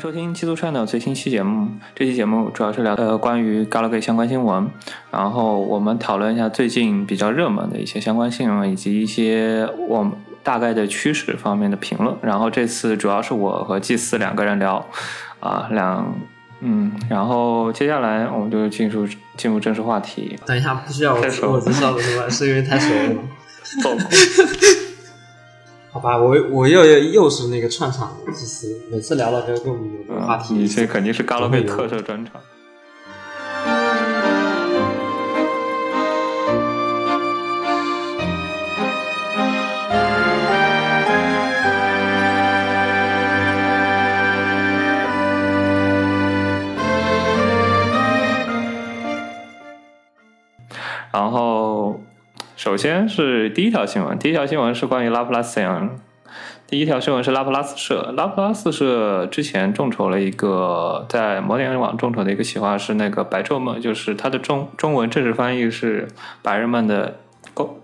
[0.00, 1.68] 收听基督串的最新期节目。
[1.94, 4.66] 这期节目主要是聊呃关于 Galaxy 相关新闻，
[5.10, 12.16] 然后我们讨论一下最近比较热门的一些相关新闻，以及一些我们大概的趋势方面的评论。
[12.22, 14.86] 然后这次主要是我和祭司两个人聊，
[15.40, 16.18] 啊两
[16.60, 20.34] 嗯，然后接下来我们就进入进入正式话题。
[20.46, 22.26] 等一下，不需要我太熟我介绍的是吧？
[22.26, 23.16] 是因为太熟了
[26.00, 32.40] 好吧，我我又又又是那个串场的祭司，每次聊到这个跟我们有个话题，你这肯定是 Galgame 总会有特色专场。
[52.80, 55.90] 先是第一条新闻，第一条新闻是关于拉普拉斯人。
[56.66, 66.08] 第一条新闻是拉普拉斯社，拉普拉斯社之前众筹了一个在魔点网众筹的一个企划是那个白昼梦，就是它的中中文正式翻译是
[66.40, 67.16] 白日梦的
[67.52, 67.80] 构，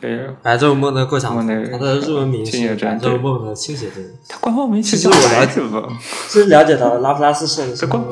[0.00, 4.10] 对，白昼梦的构想梦的图，它的日文名是白昼梦的倾写真。
[4.26, 8.02] 它官方名其实我了解白日梦，是了解到拉普拉斯社的这官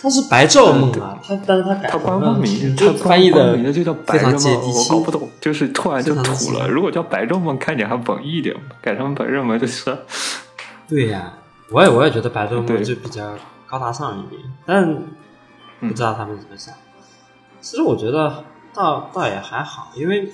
[0.00, 6.68] 它是白昼梦啊，它但是它改它成了官方名，它就翻译的名字就叫白非常日梦，我搞不懂，就是突然就土了。
[6.68, 9.96] 如果叫白昼梦，看起来还文艺一点，改成白日梦就是。
[10.88, 11.34] 对呀、
[11.70, 13.34] 我也我也觉得白昼梦就比较
[13.66, 15.02] 高大上一点，但
[15.80, 16.72] 不知道他们怎么想。
[17.60, 20.30] 其实我觉得倒倒也还好，因为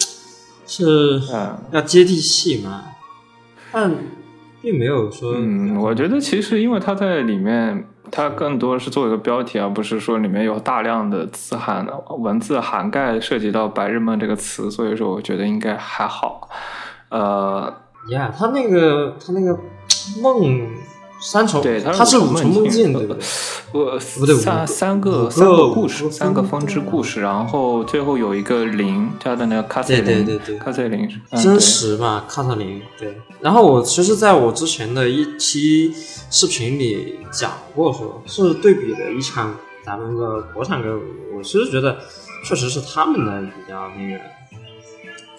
[0.67, 2.85] 是嗯要接地气嘛，
[3.73, 3.91] 但
[4.65, 11.87] 并没有说嗯，我觉得其实因为它在里面，它更多是做一个标题，而不是说里面有大量的字涵
[12.19, 16.49] 文字涵盖涉及到“白日梦”这个词，所以说我觉得应该还好。
[17.11, 17.73] 呃，
[18.09, 19.61] 呀他那个他那个
[20.23, 20.67] 梦
[21.25, 23.23] 三重，对，它他是五重梦梦境，对不对？
[23.73, 33.17] 我不对五三三个三个故事，三个分分支故事，然后最后有一个零，叫的那个卡塞林，对对对对卡塞林，嗯真对实嘛，卡特琳对。
[33.41, 35.95] 然后我其实在我之前的一期
[36.31, 41.97] 视频里讲过说，是对比了一场咱们的国产歌舞，我其实觉得
[42.45, 44.21] 确实是他们的比较那个，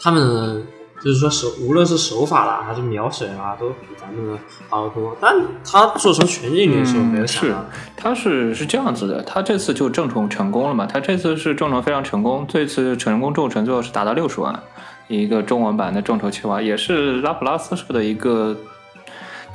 [0.02, 0.62] 他们的
[1.06, 4.40] 就是说手无论是手法啦还是瞄准啊，都比咱们的
[4.70, 5.16] 好得多。
[5.22, 7.64] 但他做成全景的时候，没有想到，
[7.96, 10.88] 他是是这样子的，他这次就众筹成功了嘛？
[10.88, 14.60] 他这次是众筹非常成功，这次成功众筹最后是达到六十万，
[15.08, 18.58] 一个中文版的众筹计划，也是拉普拉斯社的一个。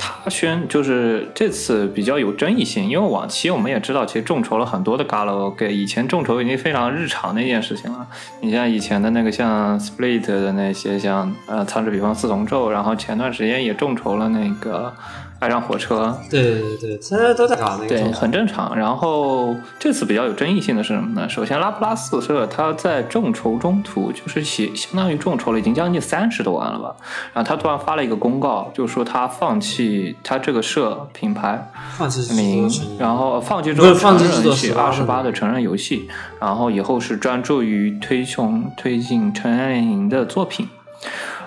[0.03, 8.07] 他宣就是这次比较有争议性，因为往期我们也知道，其实众筹了很多的 Galo，给以前众筹已经非常日常的一件事情了。
[8.41, 14.95] 你像以前的那个像 Split 的那些，像呃仓颉比方四重奏，然后前段时间也众筹了那个
[15.41, 18.77] 爱上火车，对对对，现在都在搞那个对，很正常。
[18.77, 21.27] 然后这次比较有争议性的是什么呢？
[21.29, 26.95] 首先，拉普拉斯社他在众筹中途，就是写相当于众筹了已经将近三十多万了吧。
[27.33, 36.09] 然后他突然发了一个公告，就说他放弃他这个社品牌放弃制名，然后放弃之不是后放弃承认起18二十八的的成人游戏，
[36.41, 40.69] 然后以后是专注于推崇推进成人营的作品。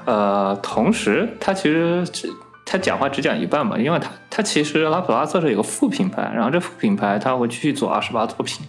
[0.05, 2.29] 呃，同时他其实只
[2.65, 8.65] 他讲话只讲一半嘛，因为他他其实拉普拉斯是有个副品牌，然后这副品牌他会继续做二十八作品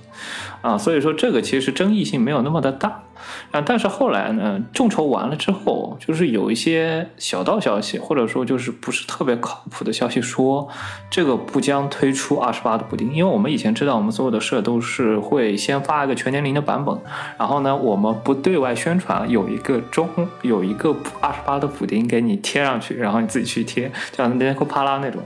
[0.62, 3.02] 啊，所以说这个其实争议性没有那么的大。
[3.50, 10.68] 啊，但是后来呢，众筹完了之后，就是有一些小道消息，或者说就是不是特别靠谱的消息说，
[11.08, 16.98] 这个不将推出二十八的补丁，因为我们以前知道，我们所有的社都是会先发一个全年龄的版本，
[17.38, 20.08] 然后呢，我们不对外宣传，有一个中
[20.42, 25.22] 有一个二十八的补丁给你贴上去，然后你自己去贴，就像那个帕拉那种。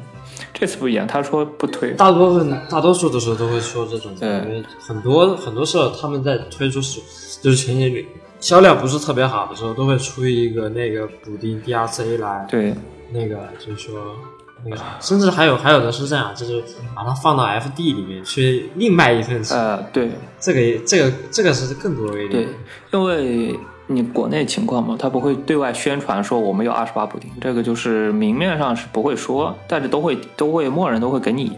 [0.59, 7.01] 这次不一样，他说不推，大多分大多数的时候都会说这种，因为很多很多时候他们在推出时
[7.41, 8.07] 就是前几年里
[8.41, 12.75] 销量不是特别好的时候，都会出一个那个补丁 DRC 来，对，
[13.13, 14.17] 那个就是说
[14.65, 16.63] 那个，甚至还有还有的是这样，就是
[16.95, 22.49] 把它放到 FD 里面去另卖一份钱，呃，对，这个也这个这个是更多一点
[22.91, 23.59] 对，因为
[23.91, 31.57] 你国内情况嘛，他不会对外宣传说我们有二十八补丁，这个就是明面上是不会说，但是都会都会默认都会给你。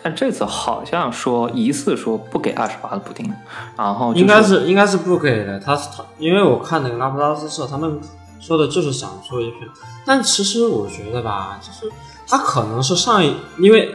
[0.00, 3.28] 但这次好像说疑似说不给二十八的补丁，
[3.76, 5.58] 然后、应该是应该是不给的。
[5.58, 8.00] 他他，因为我看那个拉普拉斯社，他们
[8.40, 9.60] 说的就是想做一份，
[10.06, 11.92] 但其实我觉得吧，就是
[12.28, 13.88] 他可能是上一，因为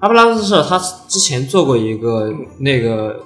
[0.00, 0.78] 拉普拉斯社他
[1.08, 3.18] 之前做过一个那个。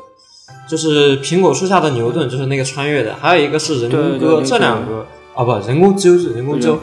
[0.68, 6.78] 就是苹果树下的牛顿，就是那个穿越的，还有一个是人工歌，对对对这两个啊不，人工纠是人工纠，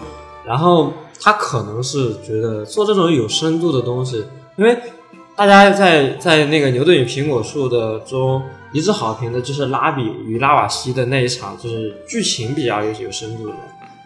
[0.45, 4.25] 然后他可能是觉得做这种有深度的东西，
[4.55, 4.77] 因为
[5.35, 8.41] 大家在在那个牛顿与苹果树的中
[8.71, 13.53] 一致好评的就是拉比与拉瓦锡的那一场，就是剧情比较有有深度的。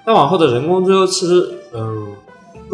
[0.06, 1.34] 再往后的人工之后，其实
[1.74, 2.15] 嗯，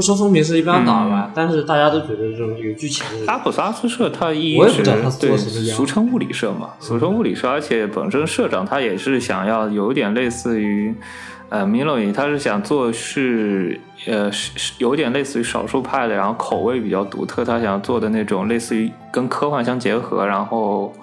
[0.02, 3.32] 不说风评是一般打吧，但是大家都觉得这种有剧情的。
[3.32, 10.92] 阿普萨斯社它一是做对俗称物理社嘛，俗称物理社，而且本身社长他也是想要有点类似于。
[11.50, 13.78] 呃，米洛伊他是想做是
[14.08, 20.94] 呃是是有点类似于少数派的，然后口味比较独特，他想做的那种类似于跟科幻相结合，然后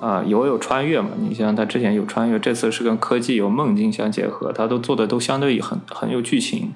[0.00, 1.10] 啊、有有穿越嘛？
[1.18, 6.72] 你像他之前有穿越，这次是跟科技有梦境相结合，他都做的都相对很很有剧情。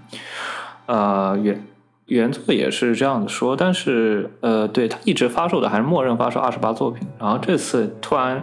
[0.87, 1.67] 呃，原
[2.07, 8.43] 原作也是这样子说，但是呃，对他一直发售的还是默认发售二十八作品，然后这次突然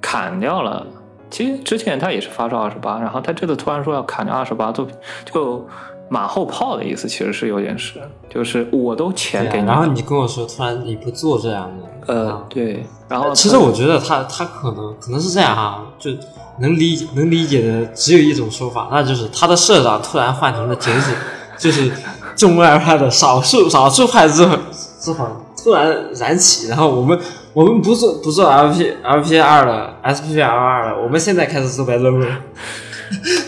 [0.00, 0.86] 砍掉了。
[1.28, 4.94] 其实之前他也是发售二十八，然后他这次突然说要砍掉二十八作品，
[5.24, 5.66] 就
[6.08, 8.00] 马后炮的意思，其实是有点是，
[8.30, 11.68] 就是我都钱给你然后你跟我说，突然你不做这样
[12.06, 16.12] 的，呃啊，对，然后其实我觉得他他可能可能是这样哈，就
[16.60, 21.12] 能理能理解的只有一种说法，那就是他的社长突然换成了简史，
[21.58, 21.90] 就是
[22.34, 24.56] 中二派的少数少数派之后
[25.00, 25.26] 之后
[25.56, 27.18] 突然燃起，然后我们
[27.52, 32.26] 我们不做不做 L P L P 二了，S P L 二了，我们现在开始做白论了，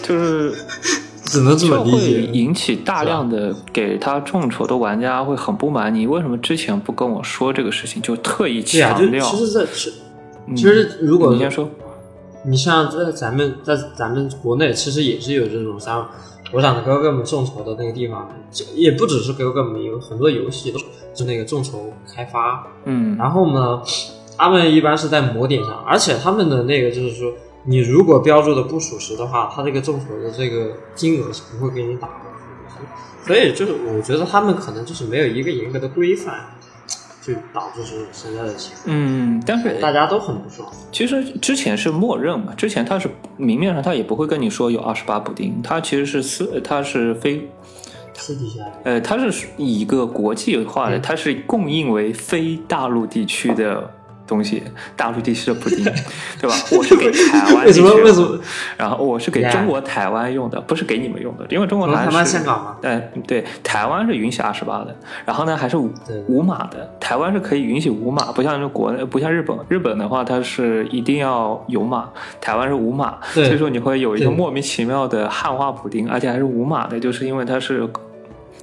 [0.03, 0.55] 就是
[1.23, 2.23] 只能这么理解。
[2.33, 9.25] 引起大量的给他众筹的玩家会很不满，你为什么之前不跟我说这个事情，就特意强调？
[9.25, 9.67] 其实这
[10.57, 11.69] 其实如果你先说，
[12.45, 16.09] 你像在咱们在咱们国内，其实也是有这种像
[16.53, 18.29] 我讲的哥哥们众筹的那个地方，
[18.75, 20.79] 也不只是哥哥们，有很多游戏都
[21.15, 22.67] 是那个众筹开发。
[22.85, 23.83] 嗯，然后呢，
[24.37, 27.33] 他们一般是在模点上，而且他们的那个就是说，
[27.65, 32.15] 你如果标注的不属实的话，他这个众筹的这个金额是不会给你打的。
[33.27, 36.58] 所以就是我觉得他们可能就是没有一个严格的规范，
[37.29, 40.67] 就导致是现在的情况，嗯，但是大家都很不爽。
[40.91, 47.47] 其实之前是默认嘛，之前他是明面上他也不会跟你说有二十八补丁，他其实是私，他是非
[48.15, 53.91] 私底下呃，他是以一个国际化的，嗯它是供应为非大陆地区的
[54.29, 54.63] 东西，
[54.95, 55.83] 大陆地区的补丁，
[56.41, 56.55] 对吧？
[56.77, 58.05] 我是给台湾为什么地区的。
[58.05, 58.39] 为什么？
[58.77, 64.95] 然后我是给中国台湾用的，不是给你们用的，因为中国台台湾、是香港嘛，对对，台湾是允许二十八的，
[65.25, 66.23] 然后呢还是无对。
[66.29, 72.11] 无码的，台湾是可以允许无码，不像是国内，不像日本，日本的话它是一定要有码，
[72.41, 77.89] 台湾是无码，所以说你会有一个莫名其妙的汉化补丁，而且还是无码的，就是因为它是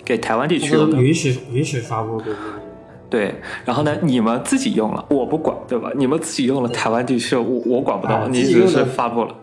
[0.03, 2.64] 给台湾地区的，允许允许发布对不对？
[3.09, 5.91] 对，然后呢你们自己用了，我不管，对吧？
[5.95, 9.35] 你们自己用了台湾地区，我我管不到，啊你只是发布了。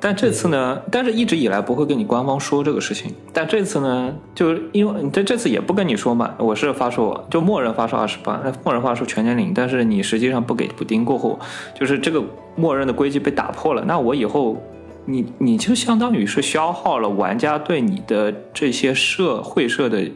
[0.00, 3.12] 但这次呢，但是一直以来不会跟你官方说这个事情。
[3.32, 11.36] 但这次呢，就是因为这这次也不跟你说嘛，我是发售就默认发售二十八，那默认发售全年龄，但是你实际上不给补丁过后，
[11.74, 12.22] 就是这个
[12.54, 13.82] 默认的规矩被打破了。
[13.86, 14.56] 那我以后
[15.04, 20.08] 你你就相当于是消耗了玩家对你的这些社会社的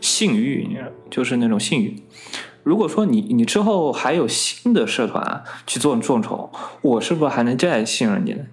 [0.00, 0.76] 信誉，
[1.08, 1.94] 就是那种信誉。
[2.70, 6.48] 如果说你你之后还有新的社团去做众筹，
[6.82, 8.44] 我是不是还能再信任你呢？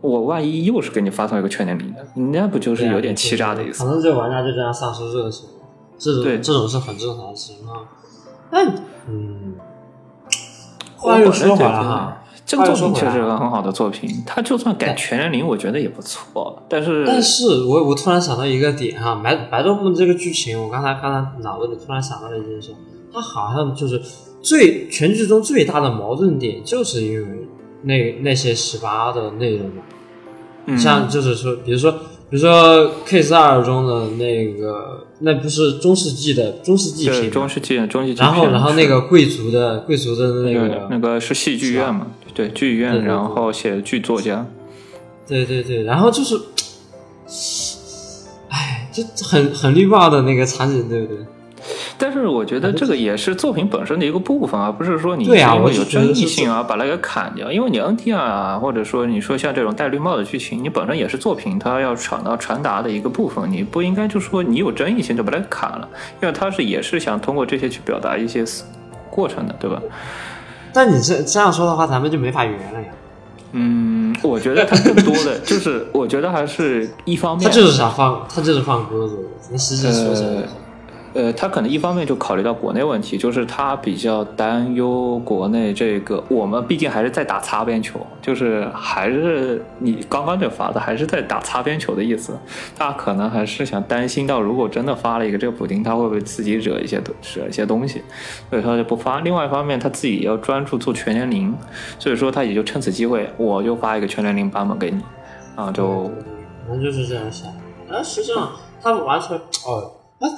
[0.00, 5.46] 我万一又是给你发送一个全年龄的，那不就是有点欺诈的意思反正这玩家就这样丧失热情，
[5.96, 7.86] 这种对种这种是很正常的情况。
[8.50, 8.66] 但
[9.06, 9.54] 嗯，
[11.00, 16.60] 我话又说回本来哈，这个作品确实是个很好的作品，它就算改全年龄，我觉得也不错。
[16.68, 22.74] 但是，但是我我突然想到一个点哈，白白昼梦这个剧情，我刚才刚才脑子里突然想到了一件事，
[23.14, 24.02] 它好像就是
[24.42, 27.26] 最全剧中最大的矛盾点，就是因为
[27.82, 29.82] 那那些十八的内容嘛。
[30.66, 42.06] 嗯，像就是说，比如说，比如说 K 四二中的那个，那不是中世纪的中世纪片，中世纪中世纪然后然后那个贵族的贵族的那那个个那个是戏剧院嘛？
[42.34, 44.46] 对，剧院，对对对然后写剧作家。
[45.28, 46.34] 对对对，然后就是，
[48.48, 51.24] 哎，就很很绿帽的那个场景，对不对？
[51.96, 57.50] 但是我觉得这个也是作品本身的一个部分，而不是说你因为有争议性啊把它给砍掉。
[57.50, 65.88] 因为你 NTR 啊，或者说你说像这种戴绿帽的剧情，你本身也是作品它要传到传达的一个部分，你不应该就说你有争议性就把它给砍了，
[66.20, 68.44] 因为它是也是想通过这些去表达一些
[69.10, 69.80] 过程的，对吧？
[70.72, 72.88] 但你这这样说的话，咱们就没法圆了呀。
[73.52, 79.16] 嗯，我觉得它更多的就是，我觉得还是一方面，他就是想放，他就是放鸽子，
[79.52, 80.12] 那实际说
[81.14, 92.36] 呃，他可能一方面就考虑到国内问题，就是他比较担忧国内这个，我们毕竟还是在打擦边球，就是还是你刚刚这发的还是在打擦边球的意思，
[92.76, 97.00] 他可能还是想担心到，如果真的发了一个这个补丁，他会不会自己惹一些
[97.36, 98.02] 惹一些东西，
[98.50, 99.20] 所以他就不发。
[99.20, 101.54] 另外一方面，他自己要专注做全年龄，
[101.96, 105.00] 所以说他也就趁此机会，我就发一个全年龄版本给你，
[105.54, 106.10] 啊，就
[106.66, 107.48] 可能就是这样想。
[107.88, 108.50] 但实际上，
[108.82, 110.28] 他完全哦，哎。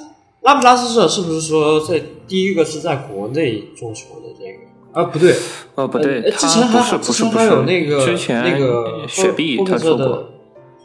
[0.47, 4.59] 拉普拉斯社是不是说在第一个是在国内众筹的这个？
[4.93, 5.35] 啊，不对，
[5.75, 10.29] 呃，不对，之前还不是不是有那个之前那个雪碧他做过，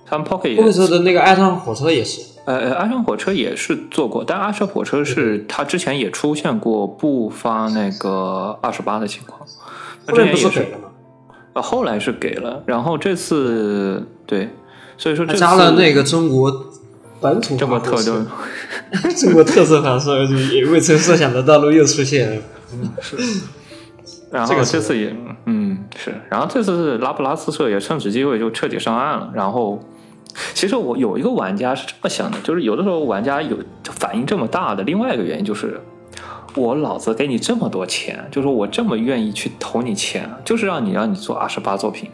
[0.05, 9.41] 他们 Pocket 波克车的那个爱上火车也是，呃呃，爱上火车也是做过，但爱上火车是他之前也出现过不发那个二十八的情况，
[10.09, 10.89] 后面不是给了吗？
[11.53, 14.49] 呃，后来是给了，然后这次对，
[14.99, 16.67] 所以说加了那个中国。
[17.23, 18.27] 本土这么特色，
[19.19, 20.19] 中国特色反射，
[20.71, 22.43] 未曾设想的道路又出现了。
[23.01, 23.17] 是，
[24.31, 25.15] 然后这次也，
[25.47, 29.31] 嗯，是，然后这次是拉普拉斯社也趁此机会就彻底上岸了。
[29.35, 29.83] 然后，
[30.55, 35.81] 其实我有一个玩家是这么想的，就是有的时候玩家有反应这么大的另外一个原因就是，
[36.55, 42.11] 我老子给你这么多钱，就是我这么愿意去投你钱，就是让你让你做二十八作品。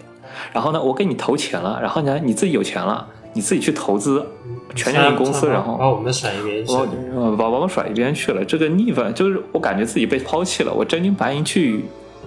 [0.52, 3.06] 然后呢，我给你投钱了，然后呢，你自己有钱了，
[3.38, 4.26] 你自己去投资。
[4.74, 8.44] 全年龄公司，然后把我们甩一边去，把把我们甩一边去了。
[8.44, 10.72] 这个逆反就是我感觉自己被抛弃了。
[10.72, 11.84] 我真金白银去，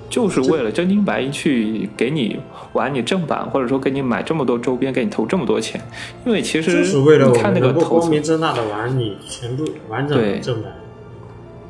[0.09, 2.39] 就是为了真金白银去给你
[2.73, 5.79] 玩你正版，或者说给你买这么多周边，给你投这么多钱。
[6.25, 10.73] 因为其实就是为了你看那个投光明正大的玩你全部完整的正版。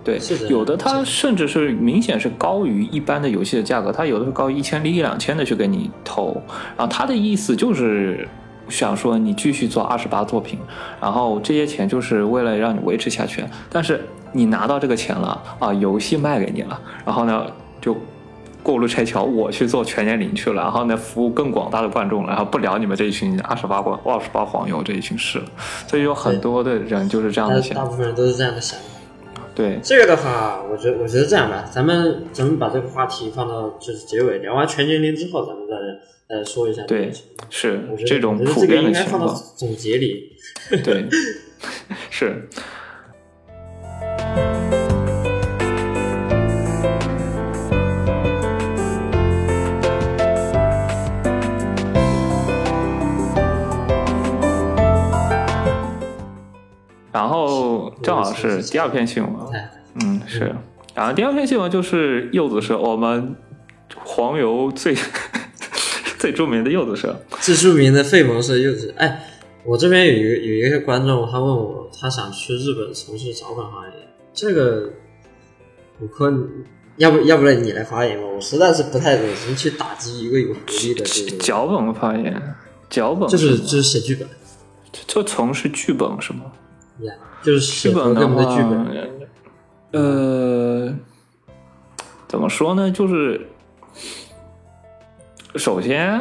[0.06, 0.20] 对，
[0.50, 6.42] 有的它甚至是明显是高于一般的游戏的价格，它有的是高于一千一两千的去给你投。
[6.78, 8.26] 然后他的意思就是。
[8.70, 10.60] 想说你继续做二十八作品，
[11.02, 13.44] 然后这些钱就是为了让你维持下去。
[13.70, 14.02] 但是
[14.32, 17.46] 你拿到这个钱了啊，游戏卖给你了，然后呢
[17.82, 17.98] 就
[18.64, 25.46] 过路拆桥，我去做全年龄去了，然后呢服务更广大的观众了，然后不聊你们这一群二十八黄二十八黄油这一群事了。
[25.88, 28.80] 所以有很多的人就是这样的想，大部分人都是这样的想。
[29.54, 35.76] 对这个的话，我觉得我觉得这样吧，咱们咱们把这个话题放到就是结尾，聊完全年龄之后，咱们再。
[36.32, 37.12] 呃，说一下对，
[37.50, 39.36] 是这种普遍的情况。
[39.58, 40.32] 总结里，
[40.82, 41.06] 对，
[42.10, 42.48] 是。
[57.12, 59.34] 然后正好是第二篇新闻，
[60.02, 60.56] 嗯，是。
[60.96, 63.36] 然后第二篇新闻就是柚子是我们
[64.06, 64.96] 黄油最。
[66.22, 68.94] 最著名的柚子社，最著名的费蒙社柚子。
[68.96, 69.26] 哎，
[69.66, 73.94] 我这边有一个有一个观众，他问我，他想去日本从事脚本行业。
[74.32, 74.88] 这个，
[76.00, 76.32] 五科，
[76.98, 78.28] 要不要不然你来发言吧？
[78.28, 82.56] 我实在是不太忍心去打击一个有实力的这个脚本发言。
[82.88, 84.28] 脚本就是就是写剧本，
[85.08, 86.52] 就从事剧本是吗？
[87.00, 87.12] 呀，
[87.42, 89.20] 就是写剧本的剧本。
[89.94, 90.94] 呃，
[92.28, 92.92] 怎么说呢？
[92.92, 93.48] 就是。
[95.56, 96.18] 首先，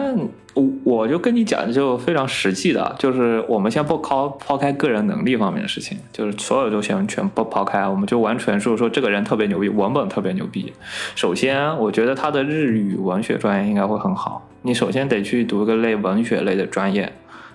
[0.55, 10.73] 我我就跟你讲就非常实际的，就是我们先不抛抛开个人能力方面的事情，就是所有都先全不抛开，我们就完全是说这个人特别牛逼，文本特别牛逼。
[11.15, 14.49] 首先，我觉得他的日语文学专业应该会很好。
[14.63, 17.13] 你首先得去读个类文学类的专业，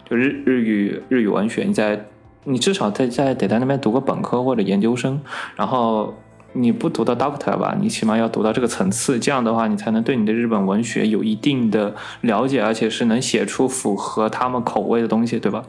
[0.10, 2.06] 就日日语日语文学，你在
[2.46, 5.22] 你至少在在得在那边读个本科或者研究生，
[5.56, 6.14] 然后。
[6.56, 15.64] 你不读到 Doctor 吧，你起码要读到这个层次，这样的话你才能对你的日本文学有一定的了解，而且是能写出符合他们口味的东西，对吧？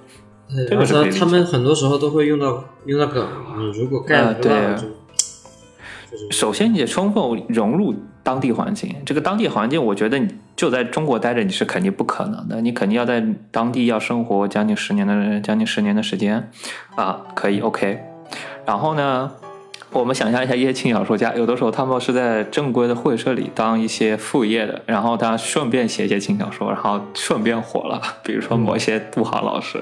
[0.69, 3.26] 这个是他们很多时候都会用到用到梗，
[3.59, 4.87] 你如果不到就。
[6.31, 8.95] 首先，你得充分融入当地环境。
[9.05, 12.61] 这个当地环境，我觉得你就在中国待着，你是肯定不可能的。
[12.61, 16.50] 你肯定要在当地要生活将近十年的将近十年的时间
[16.95, 18.00] 啊，可以 OK。
[18.64, 19.33] 然后呢？
[19.93, 28.00] 我们想象一下，一些轻小说家，有的时候他们是在正规的会社里当一些副业的，然后他顺便写一些轻小说，然后顺便火了。
[28.23, 29.78] 比如说某些杜航老师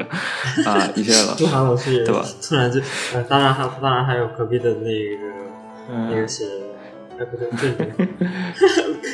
[0.67, 2.25] 啊，一些老师， 杜航老师对吧？
[2.41, 2.81] 突然就，
[3.15, 6.45] 呃，当然还当然还有隔壁的那个那个写，
[7.19, 7.37] 哎不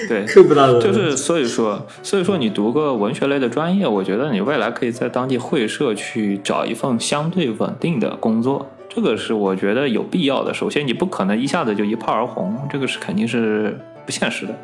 [0.09, 8.71] 对， 不到的，就是所以说，所以说你读个文学类的专业，我觉得你未来可以在当地会社去找一份相对稳定的工作。
[8.93, 10.53] 这个是我觉得有必要的。
[10.53, 14.55] 首先，你不可能一下子就一炮而红，这个是肯定是不现实的。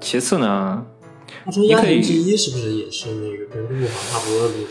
[0.00, 0.84] 其次呢，
[1.46, 4.66] 你可以之一是不是也是那个跟陆航差不多的路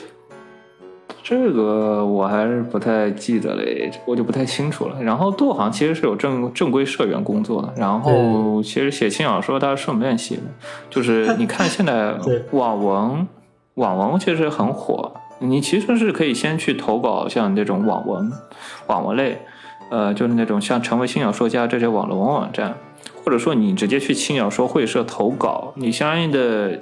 [1.24, 5.01] 这个我还是不太记得嘞，我就不太清楚了。
[5.01, 10.44] 然后杜航其实是有正正规社员工作的，然后其实写轻小说他是顺便写的，
[10.88, 12.13] 就是你看现在
[12.51, 13.27] 网文，
[13.74, 18.32] 网文其实很火，你其实是可以先去投稿像这种网文，
[18.88, 19.39] 网文类，
[19.89, 22.75] 呃，就是那种像成为轻小说家这些网络文网站，
[23.24, 26.80] 或者说你直接去轻小说会社投稿，你相应的。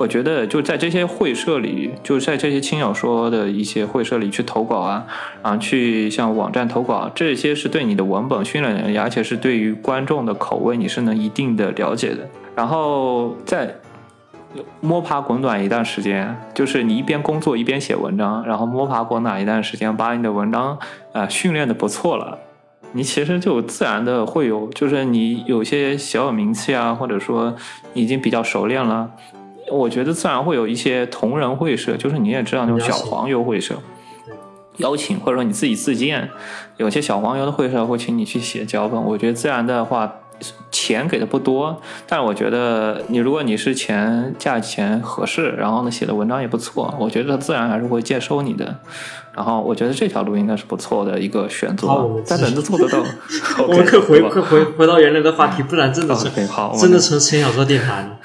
[0.00, 5.04] 我觉得就在这些会社里，就在这些轻小说的一些会社里去投稿啊，
[5.42, 12.18] 然后去向网站投稿，这些是对你的文本训练，而且是对于观众的口味你是能一定的了解的。
[12.54, 13.74] 然后在
[14.80, 20.78] 摸爬滚打一段时间，就是你一边工作一边写文章，然后摸爬滚打一段时间，把你的文章
[21.12, 22.38] 呃训练的不错了，
[22.92, 27.54] 你其实就自然的会有，就是你有些小有名气啊，或者说
[27.94, 29.10] 已经比较熟练了。
[29.70, 33.74] 我觉得自然会有一些同人会社，就是你也知道那种小黄油会社，
[34.78, 36.30] 邀请或者说你自己自荐，
[36.78, 38.98] 有些小黄油的会社会请你去写脚本。
[38.98, 40.10] 我觉得自然的话，
[40.70, 48.76] 钱给的不多，但是我觉得你如果你是钱价钱合适，然后呢写的文章也不错，我觉得他自然还是会接收你的。
[49.34, 51.86] 然后我觉得这条路应该是不错的一个选择，
[52.28, 52.98] 但能做得到。
[53.62, 58.18] 我们可回可回回到原来的话题，不然真的是好，真的成轻小说电台。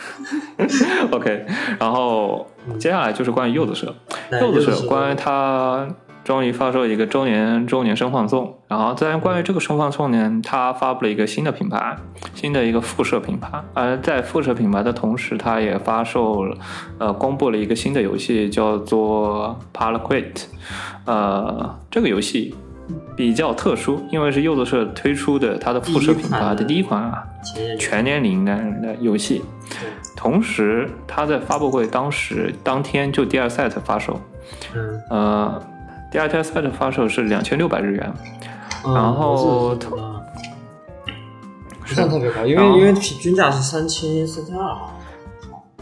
[1.12, 1.46] OK，
[1.79, 2.48] 然后
[2.79, 3.93] 接下来就是关于柚子社，
[4.41, 5.88] 柚子社关于它
[6.24, 11.98] 终于发售一个周年周年生放送，然后在关于这个生放送呢，它发布了一个新的品牌，
[12.34, 16.58] 新的一个副社品牌，而在副社品牌的同时，它也发售了
[16.98, 20.48] 呃公布了一个新的游戏，叫做 p a l a q u i t
[21.06, 22.56] 呃，这个游戏
[23.18, 27.24] 比较特殊，因为是柚子社推出的它的副社品牌的第一款啊
[27.77, 29.42] 全年龄的的游戏。
[30.16, 34.18] 同时，它在发布会当时当天就第二 set 发售，
[34.74, 35.62] 嗯，呃，
[36.13, 38.13] 第二天 set 发售是两千六百日元，
[38.85, 39.75] 然后
[41.81, 44.77] 不算特别高，因为因为均价是三千三千二，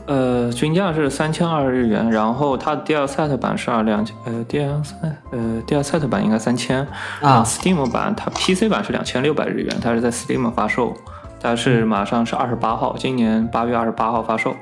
[0.06, 6.88] 呃，均价是三千二日元，然后它的第二 set 版是二两千，呃，第二三呃第二 set 版应该三千。
[7.20, 10.96] 啊，Steam 版它 PC 版是两千六百日元，它是在 Steam 发售。
[11.42, 14.56] 它是马上是二十八号，今年八月二十八号发售，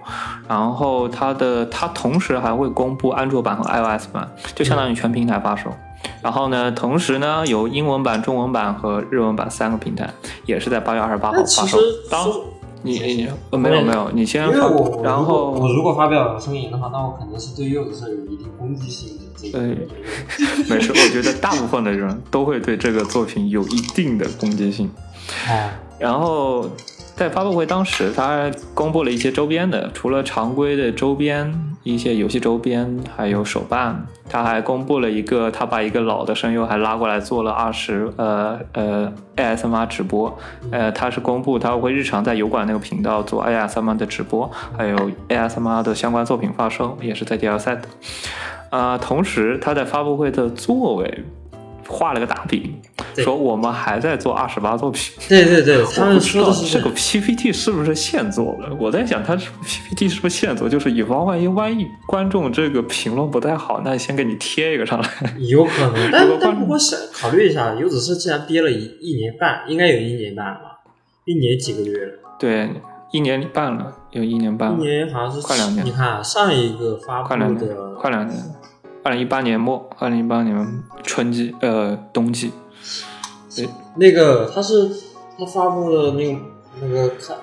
[0.47, 5.69] 然后它的它同时还会公布安卓版和 iOS 版，就相当于全平台发售。
[6.21, 10.09] 然后呢，同时呢有英文版、中文版和日文版三个平台，
[10.45, 11.77] 也是在八月二十八号发售。
[12.09, 12.25] 当
[12.81, 14.57] 你你没有没有，你先发。
[15.03, 19.25] 然后我如果发表声言的话，那我肯定是对柚子是有一定攻击性的。
[19.51, 19.87] 对，
[20.69, 24.89] 没事，我觉得大部分的人都会对这个作品有一定的攻击性。
[25.99, 26.69] 然后
[27.15, 34.05] 在发布会当时，他公布了一些周边的，除了常规的周边，一些游戏周边，还有手办。
[34.29, 40.37] 他还公布了一个，他把一个老的声优还拉过来做了二十呃呃 ASMR 直播。
[40.71, 47.81] 呃，他是公布他会日常在油管那个频道做 ASMR 的直播，还有 ASMR 的相关作品发售，也是在第二赛的。
[48.69, 51.25] 啊，同时他在发布会的座位。
[51.91, 52.79] 画了个大饼，
[53.15, 55.13] 说我们还在做二十八作品。
[55.27, 58.73] 对对对， 他们说的是这个 PPT 是不是现做的？
[58.79, 60.69] 我在想，他 PPT 是不是现做？
[60.69, 65.09] 就是以防万一，万一观众这个评论不太好，那先给你贴一个上来。
[65.39, 70.79] 有可能， 但但不过想考虑一下，游子是既然憋了一一年半，应该有一年半了吧？
[71.25, 72.13] 一年几个月了？
[72.39, 72.69] 对，
[73.11, 74.71] 一年半了，有一年半。
[74.73, 75.85] 一年好像是快两年。
[75.85, 78.37] 你看上一个发布的，快两年。
[79.01, 82.51] 二零一八年末，二零一八年春季，呃，冬季，
[83.55, 84.89] 对，那个他是
[85.37, 86.39] 他发布的那个
[86.81, 87.35] 那个咖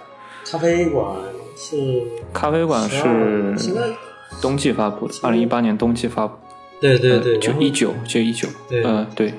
[0.45, 1.17] 咖啡馆
[1.57, 3.81] 是咖啡馆是现在
[4.41, 6.37] 冬季发布的，二零一八年冬季发布，
[6.81, 9.35] 对对对，就一九就一九，嗯对。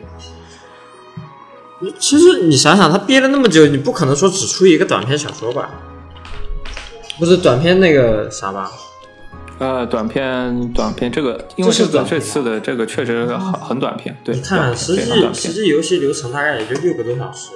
[2.00, 5.70] 其实你想想，他憋了那么久，你不可能说只出一个短篇小说吧？
[7.20, 8.72] 不是短篇那个啥吧？
[9.60, 15.02] 呃，短片，短片，这个因为这个这次的这个确实很很短片，对，你看实际
[15.34, 17.50] 实际游戏流程大概也就六个多小时。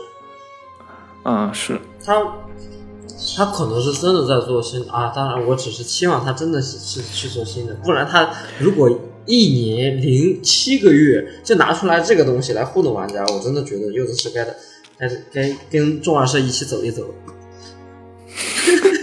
[1.23, 1.79] 嗯，是。
[2.03, 2.19] 他
[3.37, 8.89] 他可能是真的在做新啊，当然我只是期望他真的是是去做新的，不然他如果
[9.27, 14.55] 一年零七个月就拿出来这个东西来糊弄玩家，我真的觉得柚子是该的，
[14.97, 17.05] 该该跟众二社一起走一走。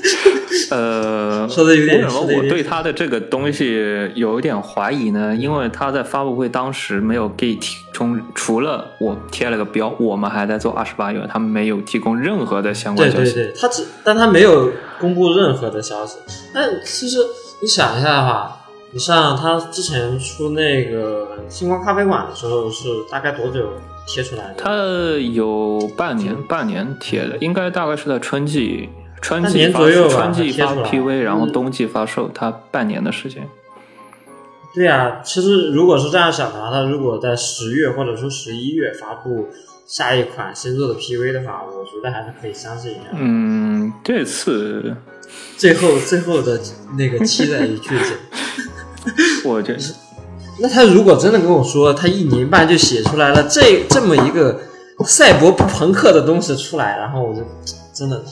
[0.71, 5.35] 呃，说的有点，为什么我对他的这个东西有一点怀疑呢？
[5.35, 13.33] 因为他在发布会当时没有给提供，除了我贴了个标，我们还在做二十八元，他们没有提供任何的相关消息。
[13.33, 16.19] 对对对，他只，但他没有公布任何的消息。
[16.53, 17.19] 但其实
[17.61, 18.57] 你想一下的话，
[18.93, 23.73] 你像他之前出那个星光咖啡馆的时候，是大概多久
[24.07, 24.55] 贴出来的？
[24.57, 24.73] 它
[25.35, 28.89] 有半年，半年贴的，应该大概是在春季，
[29.21, 33.49] 春半季发年左右吧春季发它贴出来 PV，然后嗯冬季发售，它半年的时间。
[34.75, 39.49] 对呀、其实如果是这样想的话，他如果在十月或者说十一月发布
[39.87, 43.01] 下一款新作的 PV 的话，我觉得还是可以相信一下。
[43.15, 44.95] 嗯，这次
[45.57, 46.61] 最后最后的
[46.97, 48.13] 那个期待与巨减。
[49.45, 49.79] 我觉得
[50.61, 54.61] 那他如果真的跟我说，他一年半就写出来了这这么一个
[55.05, 57.41] 赛博朋克的东西出来，然后我就
[57.95, 58.23] 真的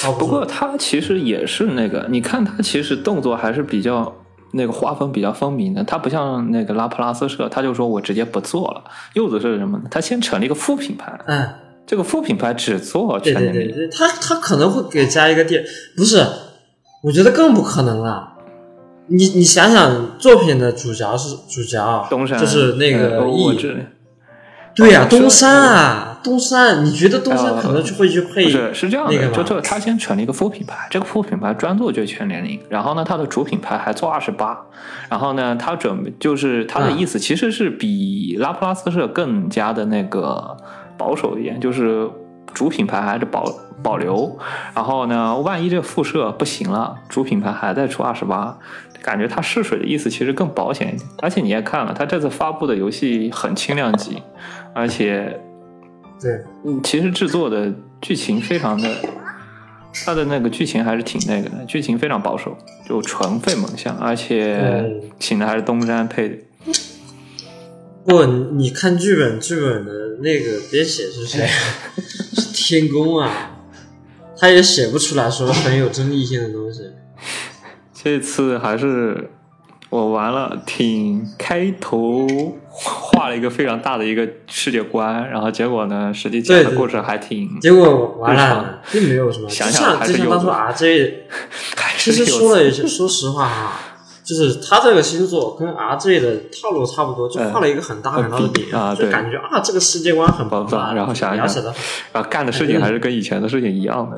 [0.00, 4.14] 超不过他其实也是那个，你看他其实动作还是比较
[4.52, 8.84] 那个画风比较分明的，他不像那个拉普拉斯社，他就说我直接不做了。
[9.14, 9.84] 柚子是什么呢？
[9.90, 11.48] 他先成立一个副品牌，嗯，
[11.84, 13.62] 这个副品牌只做对全年龄。
[13.62, 15.64] 对对对，他他可能会给加一个店，
[15.96, 16.24] 不是，
[17.02, 18.34] 我觉得更不可能了。
[19.08, 23.86] 你你想想，作品的主角是主角，东山就是那个呃我翼，知
[24.74, 34.60] 对呀、东山啊，东山，你觉得东山呃可能就会去配不是是这样的，就这他先成立一个副品牌，这个副品牌专做就全年龄，然后呢，它的主品牌还做二十八，
[35.08, 40.56] 然后呢，他准备就是他的意思其实是比拉普拉斯社更加的那个
[40.98, 42.10] 保守一点，就是
[42.52, 43.44] 主品牌还是保
[43.80, 44.36] 保留，
[44.74, 48.58] 然后呢，万一这个副社不行了，主品牌还在出二十八。
[49.02, 54.20] 感觉他试水的意思其实更保险一点，而且你也看了，他这次发布的游戏很轻量级，
[54.74, 55.38] 而且
[56.20, 58.88] 对，嗯，其实制作的剧情非常的，
[60.04, 62.56] 它的那个剧情还是挺那个的，剧情非常保守，
[62.88, 66.36] 就纯费猛像，而且嗯请的还是东山配的。
[68.04, 71.46] 不，你你看剧本，剧本的那个编写是谁？
[71.98, 73.58] 是天宫啊，
[74.38, 76.82] 他也写不出来说很有争议性的东西。
[77.92, 79.30] 这次还是
[79.96, 82.26] 我完了，挺开头
[82.68, 89.48] 画了一个非常大的一个世界观，然后结果呢，实际讲的故事还挺，结果完了，并没有什么。
[89.48, 91.12] 想就想还是有像就像当初 RJ，
[91.76, 93.80] 还其实说了一句，说实话哈，
[94.22, 101.74] 就是他这个星座跟 RJ 的套路差不多，就画了一个很大很大的饼，就嗯啊就感觉啊这个世界观很棒宝藏，然后想一想描写的，
[102.12, 104.16] 然后干的事情还是跟以前的事情一样的。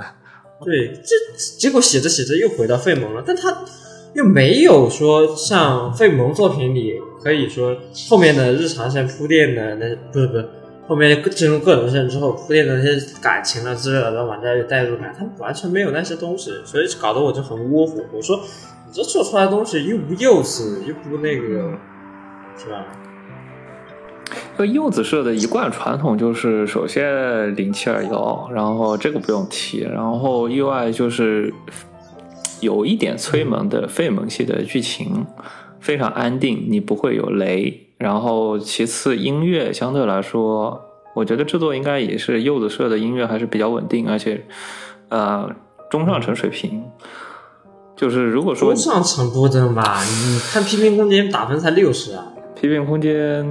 [0.65, 3.57] 对，这结果写着写着又回到费蒙了，但他
[4.15, 7.77] 又没有说像费蒙作品里可以说
[8.09, 10.49] 后面的日常线铺垫的那不是不是
[10.87, 18.03] 后面进入个人线之后铺垫的那些感情啊之类的，让玩家有代入感，他完全没有那些东西，所以搞得我就很窝火。
[18.11, 18.41] 我说
[18.87, 21.73] 你这做出来的东西又不幼稚，又不那个，
[22.57, 22.87] 是吧？
[24.57, 31.53] 这个柚子社的一贯传统就是，首先零七二幺，然后这个不用提，然后意外就是
[32.61, 35.27] 有一点催萌的费萌系的剧情，
[35.81, 37.89] 非常安定，你不会有雷。
[37.99, 40.81] 然后其次音乐相对来说，
[41.15, 44.45] 我觉得制作应该也是柚子社的音乐还是比较稳定，而且
[45.09, 45.51] 呃
[45.91, 46.85] 中上层水平。
[47.97, 50.01] 就是如果说中上层不真吧？
[50.05, 52.27] 你看批评空间打分才六十啊！
[52.55, 53.45] 批评空间，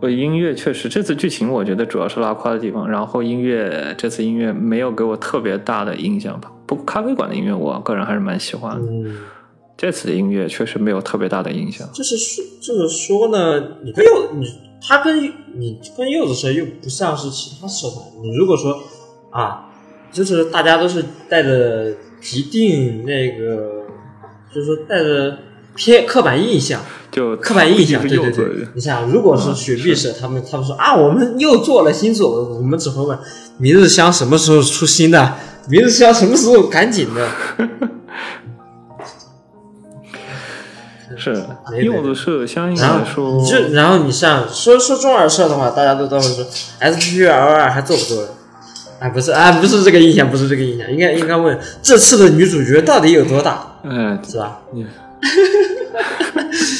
[0.00, 6.50] 呃，音乐确实这次剧情我觉得主要是拉胯的地方，然后音乐这次音乐没有给我特别大的印象吧。
[6.68, 8.78] 不过咖啡馆的音乐我个人还是蛮喜欢。
[9.76, 11.88] 这次的音乐确实没有特别大的影响。
[11.94, 14.46] 就是说，就是说呢，你跟柚你
[14.86, 18.04] 他跟你跟柚子社又不像是其他社团。
[18.22, 18.76] 你如果说
[19.30, 19.70] 啊，
[20.12, 21.94] 就是大家都是带着
[22.34, 23.84] 一定那个，
[24.52, 25.38] 就是说带着
[25.76, 26.80] 偏刻板印象，
[27.12, 28.66] 就刻板印象，对对对。
[28.74, 33.16] 你想，如果是嗯雪碧社，他们他们说啊，我们又做了新作，我们只会问
[33.58, 35.36] 明日香什么时候出新的，
[35.68, 37.28] 明日香什么时候赶紧的。
[41.16, 46.46] 是没柚子社相应来说你，就然后你像说说中二社的话，大家都都会说
[46.78, 48.28] S P L 二还做不做了？
[49.00, 54.60] 啊，不是啊，不是这个印象，不是这个印象，应该应该问这次的女主角到底有多大，嗯，是吧？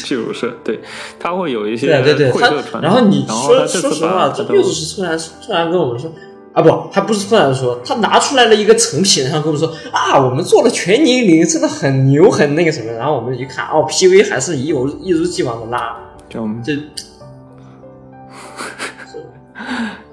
[0.05, 0.81] 譬如是对，
[1.19, 6.13] 他会有一些对对对，然后你说这说实话，这柚子是突然突然跟我们说
[6.53, 15.97] 啊，不，他不是突然说，他拿出来了一个成品，然后跟我们说啊，我们做了全年龄，真的很牛，很那个什么，然后我们一看，哦，P V 还是一如一如既往的拉，
[16.29, 16.77] 就这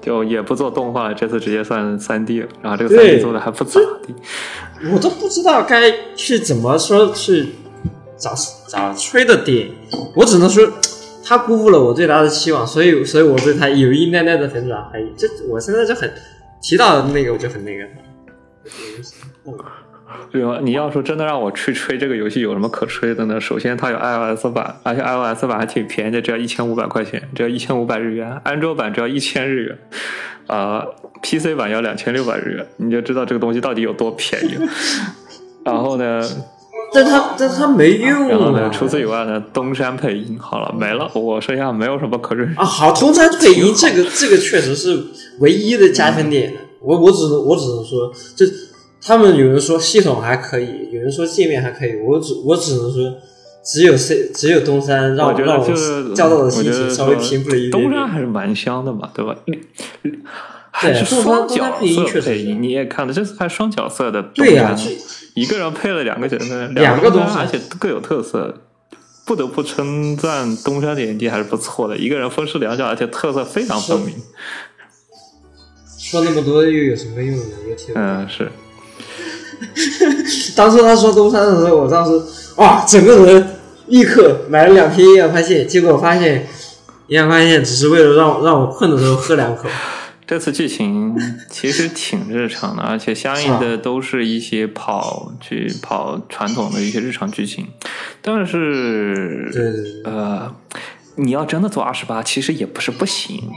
[0.00, 4.14] 就也不做动画了，这次直接算三 D 了，然后这个三 D 做的还不咋地。
[4.92, 7.54] 我都不知道该去怎么说去
[8.16, 8.32] 咋
[8.68, 9.70] 咋吹的点，
[10.14, 10.64] 我只能说
[11.26, 15.12] 他辜负了我对他的期望，所以所以我对他有一奈奈的粉转黑。
[15.16, 16.08] 这我现在就很
[16.62, 17.84] 提到那个我就很那个。
[20.30, 20.58] 对吧？
[20.62, 23.40] 你要说真的让我去吹这个游戏有什么可吹的呢？
[23.40, 28.40] 首先它有 iOS 版，而且 iOS 版还挺便宜的，只要一千五百块钱，只要一千五百日元。
[28.44, 29.78] 安卓版只要一千日元，
[30.46, 30.84] 啊、
[31.22, 34.66] p c 版要两千六百日元，你就知道这个东西到底有多便宜了。
[35.64, 36.22] 然后呢，
[36.92, 38.70] 但他但他没用然后呢，啊。
[38.72, 42.44] 除此以外呢，东山配音好了没了，我剩下没有什么可追。
[42.56, 45.04] 啊，好，东山配音这个这个确实是
[45.40, 46.52] 唯一的加分点。
[46.80, 48.46] 我我只能我只能说，就
[49.02, 53.12] 他们有人说系统还可以，有人说界面还可以，我只我只能说，
[53.64, 58.08] 只有 C 只有东山让我觉让得就是较到的心我觉得情稍微说平复了一点东山。
[58.08, 59.36] 还是蛮香的嘛，对吧？
[60.78, 64.76] 还是双角色配音，你也看了，这次还双角色的对呀、
[65.34, 68.54] 一个人配了两个角色，两个东西而且各有特色。
[69.24, 74.14] 不得不称赞东山的演技还是不错的，一个人分饰两角，而且特色非常分明。
[75.98, 77.42] 说那么多又有什么用呢？
[77.68, 78.48] 又听嗯，是
[80.54, 82.22] 当初他说东山的时候，我当时
[82.54, 83.48] 哇，整个人
[83.86, 86.46] 立刻买了两瓶营养快线，结果发现
[87.08, 89.68] 营养快线只是为了让我让我困的时候喝两口。
[90.26, 91.16] 这次剧情
[91.48, 97.68] 其实挺日常的，而且相应的都是一些跑去跑传统的一些日常剧情，
[98.20, 100.52] 但是呃，
[101.14, 103.50] 你要真的做二十八，其实也不是不行。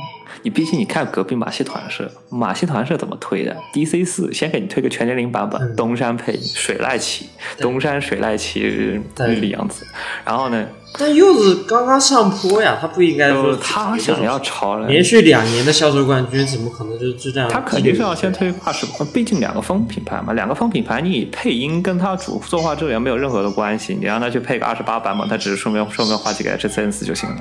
[0.44, 5.76] 你毕竟你看隔壁马戏团社，马戏团社怎么推的？DC 四先给你推个全年龄版本，嗯。
[5.76, 7.28] 东山配水濑奇，
[7.58, 9.02] 东山水濑奇日
[9.42, 9.86] 里洋子，
[10.24, 10.66] 然后呢，
[10.98, 17.48] 但柚子刚刚上坡呀，他不应该说呃，他想要朝人连续两年的销售冠军，怎么可能就就这样？
[17.48, 27.38] 他肯定是要先推二十，毕竟两个风品牌嘛，两个风品牌你配音跟他主作画质量没有任何的关系，你让他去配个二十八版本，他只是顺便顺便画几个 HCN 就行了，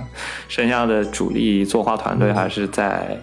[0.49, 3.19] 剩下的主力作画团队还是在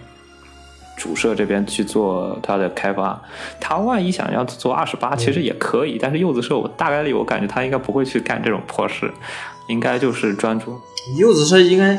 [0.96, 3.20] 主社这边去做他的开发。
[3.60, 9.10] 他万一想要做二十八，其实也可以，但是柚子社我大概率我感觉他应该不会去干这种破事，
[9.68, 10.80] 应该就是专注
[11.18, 11.98] 柚子社应该，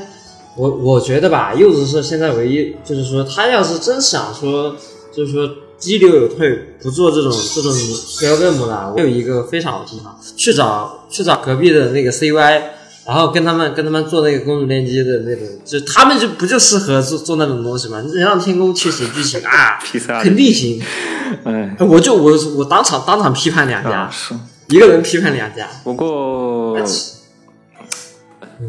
[0.56, 4.76] 我我觉得吧，柚子社现在唯一就是说，他要是真想说，
[5.16, 7.74] 就是说激流有退，不做这种这种
[8.20, 12.62] 标任务了，我有一个非常好的地方，去找去找隔壁的那个 CY。
[13.08, 18.02] 然后跟他们跟他们做那个公主链接的那种，就他们就不就适合做做那种东西嘛？
[18.02, 19.80] 你让天宫去写剧情啊，
[20.22, 20.84] 肯定行。
[21.46, 24.36] 哎我就我我当场当场批判两家，啊是。
[24.68, 25.70] 一个人批判两家。
[25.86, 26.84] 不过哎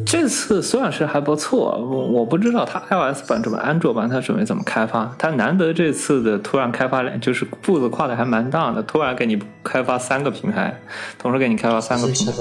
[0.05, 5.15] 这次虽然是还不错，我我不知道他 iOS 版准备安卓版他准备怎么开发。
[5.19, 10.79] 他难得这次的突然开发量就是步子跨的还蛮大的，突然给你开发三个平台，
[11.19, 12.33] 同时给你开发三个平台。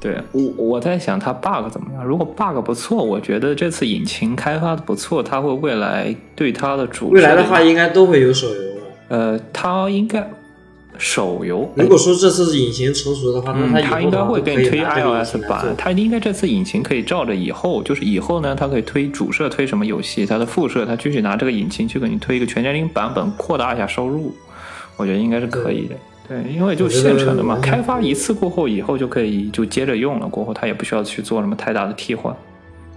[0.00, 2.04] 对我我在想它 bug 怎么样？
[2.04, 8.80] 如果 bug 不错，我觉得这次引擎开发的不错，它会未来对它的主未来的话应该都会有手游的。
[9.08, 10.28] 呃，它应该
[11.02, 24.32] 手游如果说这次引擎成熟的话，那嗯，它应该会给你推 iOS 版，它应该这次引擎可以照着以后，就是以后呢，它可以推主社推什么游戏，它的副社它继续拿这个引擎去给你推一个全年龄版本，扩大一下收入，
[24.96, 25.96] 我觉得应该是可以的。
[26.28, 32.32] 对，因为就现成的嘛，开发一次过后，以后就可以就接着用了，过后它也不需要去做什么太大的替换。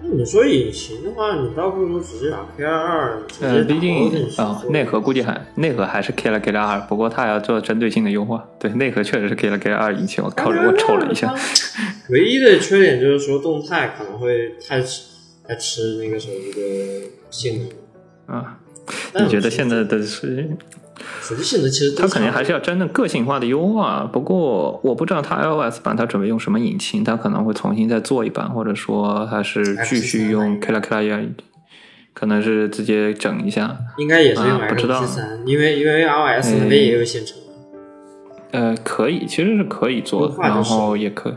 [0.02, 8.48] 那你说引擎的话，你倒不如直接打 K 二二，呃，毕竟啊、做内核估计很内核还是 K 了 K 了二，不过它要做针对性的优化。
[8.60, 11.34] 对，内核确实是 K 了 K 了二引擎，我靠着我瞅了一下。
[12.10, 15.04] 唯一的缺点就是说动态可能会太吃
[15.48, 16.62] 太吃那个手机的
[17.32, 17.68] 性
[18.28, 18.38] 能。
[18.38, 18.60] 啊，
[19.20, 20.50] 你觉得现在的是
[21.22, 31.30] 手机性能其实都它肯定还是要真正个性化的优化，不过我不知道它 iOS 版它准备用什么引擎，它可能会重新再做一版，或者说还是继续用 Kila Kila 一，
[32.14, 33.78] 可能是直接整一下。
[33.98, 37.44] 应该也是用啊不知道 XT 三，因为因为 iOS 那边也有现成的。
[38.52, 41.36] 呃，可以，其实是可以做的，然后也可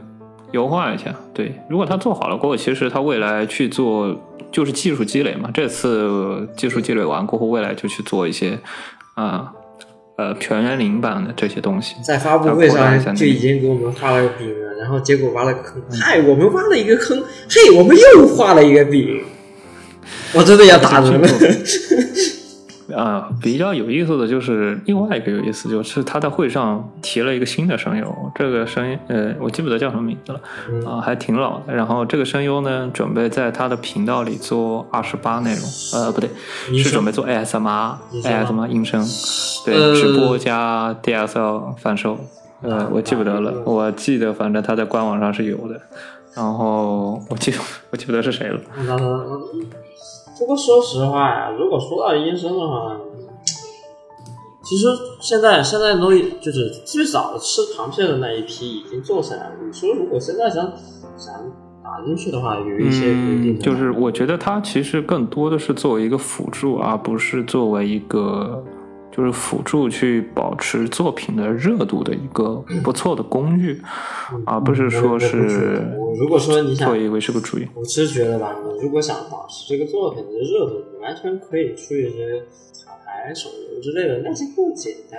[0.53, 1.13] 优化一下。
[1.35, 4.17] 对，如果它做好了过后，其实它未来去做
[4.51, 5.51] 就是技术积累嘛。
[5.53, 8.59] 这次技术积累完过后，未来就去做一些
[9.15, 9.53] 啊
[10.17, 11.95] 呃全园林版的这些东西。
[12.05, 19.23] 在发布会上就已经给我们画了个饼了，然后结果挖了个坑，嗨，我们挖了一个坑，嘿，我们又画了一个饼，
[20.33, 21.29] 我真的要打人了。
[22.95, 31.75] 啊，比较有意思的就是另外一个有意思，就是他在会上提了一个新的声优，这个声音呃，我记不得叫什么名字了，嗯啊，还挺老的。
[31.75, 35.61] 然后这个声优呢，准备在他的频道里做二十八内容，
[35.95, 36.31] 呃，不对，
[36.79, 39.05] 是准备做 ASMR 你说吗 ASMR 音声，
[39.65, 42.19] 对，呃直播加 DSL 反售，
[42.63, 45.81] 呃，我记不得了，嗯我记得反正他在官网上是有的。
[46.35, 47.53] 然后我记
[47.91, 48.97] 我记不得是谁了，那
[50.39, 52.97] 不过说实话呀，如果说到医生的话，
[54.63, 54.87] 其实
[55.21, 59.53] 现在现在都就是最早吃螃蟹的那一批已经做起来了。
[59.65, 60.71] 你说如果现在想
[61.17, 61.35] 想
[61.83, 68.63] 打进去的话，有一些规定嗯，就是我觉得它其实更多的是作为一个辅助，而不是作为一个
[69.19, 73.83] 就是辅助去保持作品的热度的一个不错的工具，
[74.47, 77.67] 而不是说是我如果说你想作为为是个主意。
[77.75, 82.45] 我其实觉得吧，你如果想保持这个作品的热度，你完全可以出一些
[82.87, 85.19] 卡牌、手游之类的，那些更简单。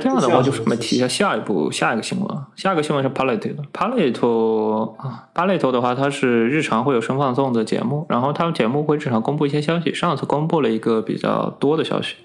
[0.00, 2.38] 这样的话，就这样顺便提一下下一步下一个新闻。
[2.56, 9.94] 下一个新闻是 Palette 的 Palette 啊，Palette 的话，它是日常会有声放送的节目，然后他们节目会日常公布一些消息。
[9.94, 12.16] 上次公布了一个比较多的消息，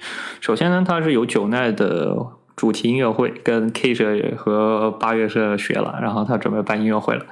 [0.42, 2.16] 首先呢，它是有九奈的
[2.56, 7.26] 主题音乐会，跟 K 社和八月社学了，然后他准备办音乐会了。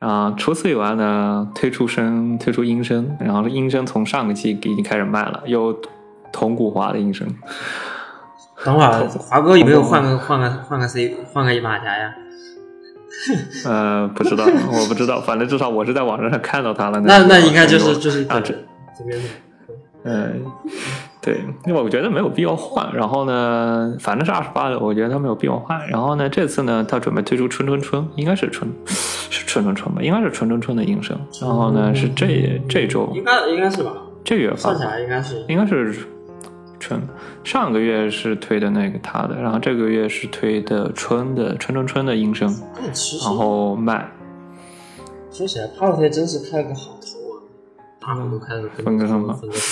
[0.00, 5.74] 啊、除此以外呢，推出声推出音声，然后音声从上个季已经开始卖了，有
[6.30, 7.26] 铜鼓华的音声。
[8.62, 12.14] 等会儿华哥有没有换个换个换个 C 换个马甲呀？
[13.64, 17.00] 呃，不知道，我不知道，反正至少我是在网站上看到他了。
[17.00, 18.54] 那那应该就是就是啊，这
[18.98, 19.24] 这边的。
[20.06, 20.44] 嗯，
[21.22, 22.92] 对，因为我觉得没有必要换。
[22.92, 25.88] 然后呢，反正是二十八的，我觉得他没有必要换。
[25.88, 28.70] 然后呢，这次呢，他准备推出春春春，应该是春
[29.30, 31.18] 是春春春吧，应该是春春春的音声。
[31.40, 33.92] 然后呢，是这这周应该应该是吧？
[34.22, 36.06] 这月发算起来应该是应该是
[36.84, 37.00] 春，
[37.42, 42.54] 上个月是推的那个他的，然后这个月是推的春的春春春的音声，
[43.24, 44.10] 然后卖。
[45.30, 47.34] 说起来 r t 真是开了个好头啊，
[47.98, 49.62] 大伙都开始分割声吧分割声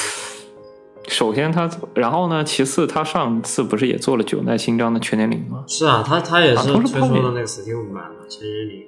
[1.08, 5.64] 首先他，然后呢，其次他上次不是也做了九奈新章的全年龄吗？
[5.66, 8.86] 是啊，他他也是推出了那个 Steam 版的全年龄。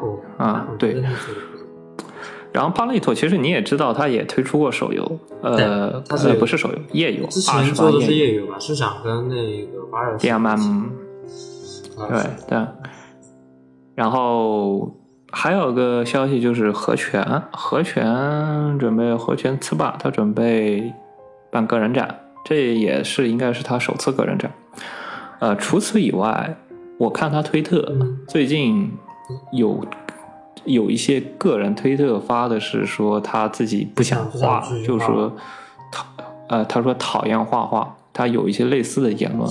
[0.00, 1.02] 哦啊对
[2.54, 8.56] 然后巴利托其实你也知道，他也推出过手游，呃对，他是呃不是手游，页游，之前做的是页夜游吧？
[8.60, 10.84] 是想跟那个巴尔 D M M，
[11.98, 12.66] 啊对对。
[13.96, 14.94] 然后
[15.32, 20.92] 还有个消息就是和泉，和泉准备和泉次霸，他准备
[21.50, 24.52] 办个人展，这也是应该是他首次个人展。
[25.40, 26.56] 呃，除此以外，
[26.98, 28.92] 我看他推特、嗯最近
[29.52, 29.84] 有
[30.64, 35.32] 有一些个人推特发的是说他自己不想画，就是说
[35.90, 36.06] 讨
[36.48, 39.50] 呃他说讨厌画画，他有一些类似的言论，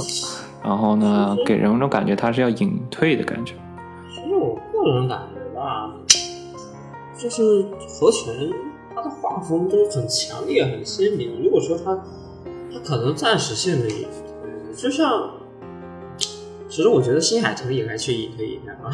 [0.63, 3.53] 然后呢给人一种感觉他是要隐退的感觉。
[4.13, 5.91] 其实我个人感觉吧，
[7.17, 8.33] 就是和泉
[8.95, 11.41] 他的画风都很强烈、很鲜明。
[11.43, 11.95] 如果说他
[12.71, 15.31] 他可能暂时性的隐退，就像，
[16.69, 18.91] 其实我觉得新海诚也该去隐退一下啊。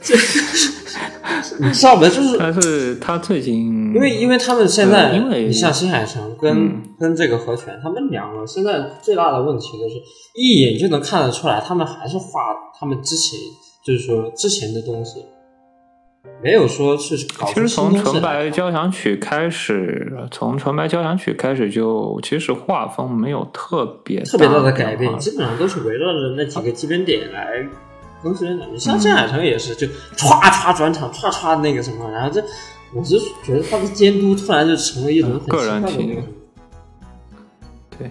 [0.00, 0.14] 这
[1.60, 2.02] 你知道吗？
[2.02, 6.82] 就是但是他最近因为因为他们现在，因为你像新海诚跟、嗯。
[6.98, 9.94] 跟这个和泉，他们两个现在最大的问题就是
[10.34, 13.38] 一眼就能看得出来，他们还是画他们之前
[13.86, 15.24] 就是说之前的东西，
[16.42, 27.64] 没有说是搞其实从纯白交响曲开始，从纯白交响曲开始就其实画风没有特别特别大的的改变，基本上都是围绕着那几个基本点来
[28.22, 28.66] 更新的。
[28.72, 32.42] 你像郑海诚也是，就歘歘转场，歘歘那个什么，然后这，
[32.94, 36.18] 我是觉得他的监督突然就成了一种很个人体。
[37.98, 38.10] 对，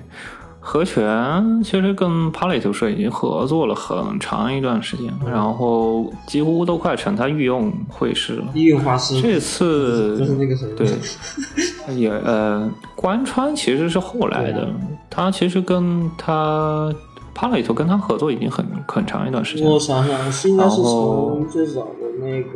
[0.59, 8.47] 何泉其实跟 Palette 社已经合作了很长一段时间了，然后几乎都快成他御用会师了。
[8.53, 14.67] 御用画师这次就是那个谁， 对也呃，关川其实是后来的，
[15.09, 16.93] 他其实跟他
[17.37, 19.79] Palette 跟他合作已经很很长一段时间了我。
[19.79, 22.49] 想想是应该是从最早的那个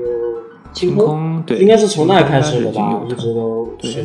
[0.73, 4.01] 清空，对，应该是从那开始的已经吧一直都是。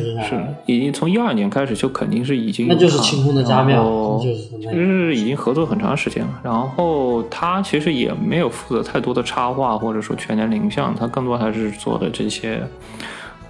[0.67, 6.41] 已经从一二年开始就肯定是已经有那就是清空的家然庙就是已经合作很长时间了。
[6.43, 12.61] 然后他其实也没有负责太多的插画或者说全年龄像，他更多还是做的这些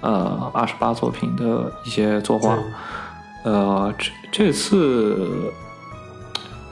[0.02, 2.58] 呃二十八作品的一些作画。
[3.44, 5.52] 呃，这这次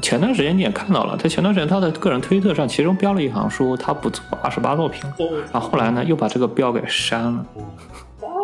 [0.02, 5.04] 前段时间你也看到了，他前段时间他的个人推特上其中标了一行说他不做二十八作品，
[5.52, 7.46] 然后后来呢又把这个标给删了，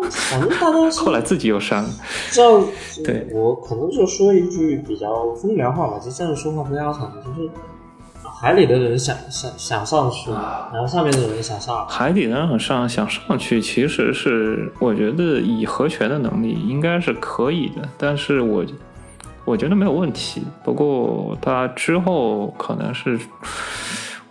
[0.09, 1.89] 反正大家后来自己又删了。
[2.31, 2.67] 这样，
[3.05, 7.49] 对我可能就说一句比较风凉话吧，就这样说话不腰疼，就是
[8.23, 11.87] 海里的人想想想上去，然后上面的人想上。
[11.87, 18.65] 海底的人上想上去，其实是我觉得以和权的能力应该是可以的，但是我
[19.45, 20.43] 我觉得没有问题。
[20.63, 23.19] 不过他之后可能是，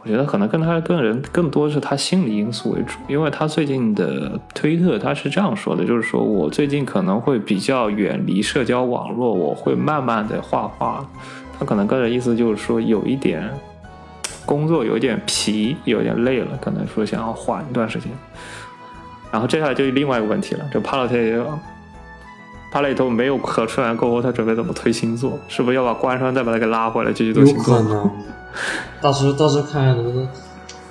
[0.03, 11.07] 我觉得可能跟他跟人更多是他心理因素为主，因为他最近的推特他是这样说的，就是说我最近可能会比较远离社交网络，我会慢慢的画画。
[11.59, 13.51] 他可能个人意思就是说有一点
[14.47, 18.11] 工作有点疲，有点累了，可能说想要缓一段时间。
[19.31, 21.15] 然后接下来就另外一个问题了，就帕洛特
[22.71, 25.39] 帕雷特没有咳出来过后，他准备怎么推星座？
[25.49, 27.77] 是不是要把关山再把他给拉回来继续做星座？
[27.77, 28.11] 有可能，
[29.01, 30.29] 到时候到时候看看能不能，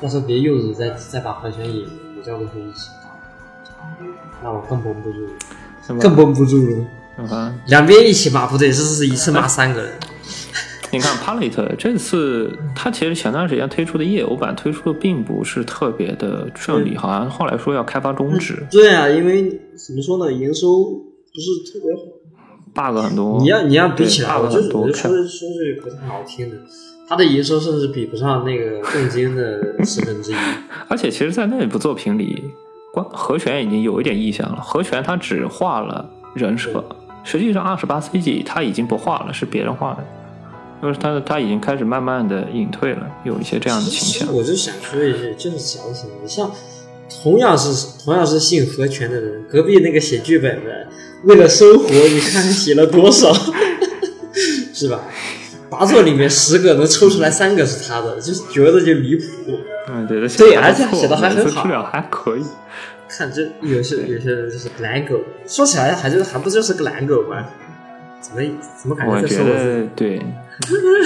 [0.02, 4.06] 到时候别柚子再再把和弦也也叫过去一起打，
[4.44, 6.86] 那我更绷不住了，更绷不住了。
[7.18, 9.92] 嗯，两边一起骂不对，这是一次骂三个人。
[10.92, 18.66] 你看 Palette 这次，他其实前段时间推出的页游版推出的并不是特别的顺利，好像后来说要开发终止。
[18.72, 21.00] 对啊，因为怎么说呢，营收
[21.40, 23.40] 不是特别好，bug 很多。
[23.40, 26.58] 你要你要比起来，我就说说句不太好听的，
[27.08, 30.36] 他的营收甚至比不上那个更金的十分之一。
[30.90, 32.44] 而且，其实，在那部作品里，
[32.94, 34.62] 关和弦已经有一点意向了。
[34.62, 36.84] 和弦他只画了人设，
[37.24, 40.04] 实际上二十八 CG 他已经不画了，是别人画的。
[40.82, 44.34] 就是他，他已经开始慢慢的隐退了，有一些这样的倾向。
[44.36, 46.10] 我就想说一句，就是矫情。
[46.26, 46.50] 像
[47.10, 50.88] 同样是同样是姓何权的人，隔壁那个写剧本的，
[51.24, 53.34] 为了生活，你看写了多少，
[54.74, 55.02] 是吧？
[55.70, 59.24] 八座里面十个能抽出来三个是他的，就是觉得就离谱。
[59.88, 62.44] 嗯，对的，对，而且写的还很好，质量还可以。
[63.08, 67.46] 看这有些有些人就是懒狗，说起来还就还不就是个懒狗吗？
[68.22, 68.42] 怎么
[68.82, 69.14] 怎么感觉？
[69.14, 70.22] 我觉得对。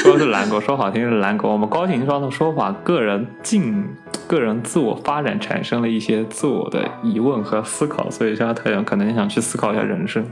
[0.01, 1.49] 说是懒狗，说好听是懒狗。
[1.49, 3.85] 我们高情商的说法，个人进、
[4.27, 10.25] 个人自我发展产生了一些自我的疑问和思考，所以让太阳可能想去思考一下人生。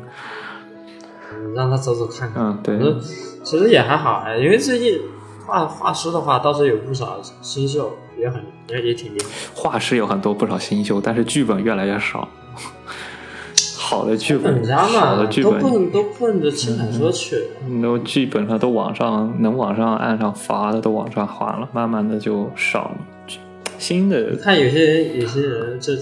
[1.56, 2.44] 让他走走看看。
[2.44, 2.80] 嗯，对。
[3.44, 5.00] 其实也还好哎，因为最近
[5.46, 9.28] 画画师的话，倒是有不少新秀，也很也也挺厉害。
[9.54, 12.28] 画师有很多不少新秀，但是剧本越来越少。
[13.78, 17.82] 好的剧本，好的剧本都奔都奔着青海说去了。
[17.82, 22.98] 都剧本上都往上能往上岸上发的都往上发了，慢慢的就少了。
[23.82, 25.94] 新的看有些人，有些人就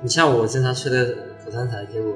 [0.00, 1.04] 你像我经常去的
[1.44, 2.14] 口三台，结果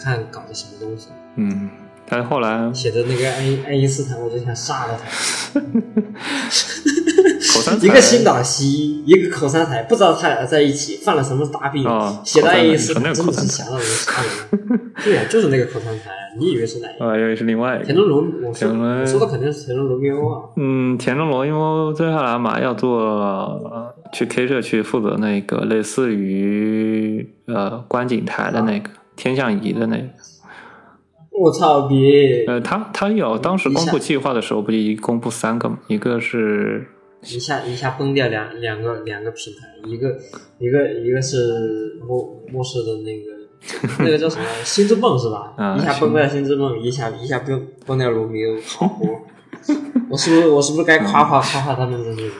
[0.00, 1.08] 看搞的什么东西。
[1.34, 1.68] 嗯，
[2.08, 5.60] 但是后来写的那个爱爱因斯坦，我就想杀了他。
[7.54, 11.82] 口三一个新岛西，一个口三台，不知道他俩在一起犯了什么大病，
[12.24, 14.30] 写的爱因斯坦真的是想让人杀人。
[15.02, 17.06] 对呀，就是那个口三台，你以为是哪一个？
[17.06, 17.84] 啊，以为是另外一个。
[17.84, 20.42] 田中龙，我说我说的肯定是田中龙优啊。
[20.56, 30.04] 嗯，田中龙优接下来嘛要做去 K 社去负责那个类似于呃观景台的那个天象仪的那个。
[31.38, 31.82] 我操！
[31.86, 35.78] 别呃，他他有当时公布计划的时候，不就一公布三个吗？
[35.88, 36.86] 一个是
[37.22, 40.16] 一下一下崩掉两两个两个平台，一个
[40.58, 45.54] 一个一个是末末世的那个那个叫什么 星之梦是吧？
[45.76, 49.06] 一下崩掉星之梦，一下一下崩崩掉罗密欧，好活！
[50.08, 52.30] 我是不是我是不是该夸夸夸夸他们的那个？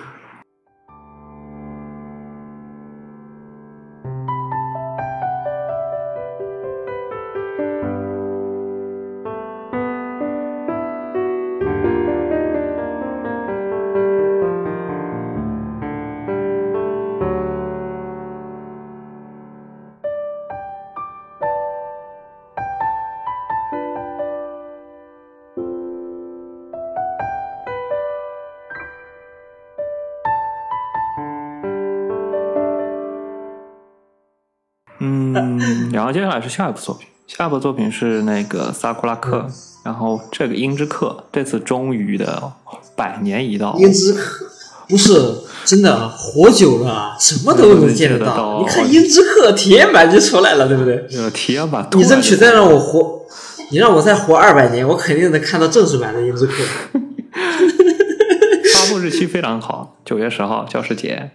[36.06, 39.46] 后接下来是下一部作品，下一部作品是那个萨库拉克，
[39.84, 42.52] 然后这个樱之客这次终于的
[42.94, 44.46] 百年一到，樱之客
[44.88, 45.34] 不是
[45.64, 48.60] 真的活久了，什么都能见得到。
[48.60, 51.30] 你看樱之客体验版就出来了，对不对？
[51.30, 53.22] 体验版，你争取再让我活，
[53.70, 56.54] 你让我再活二百年，我肯定能看到正式版的樱之客。
[59.06, 61.30] 日期非常好，九月十号教师节。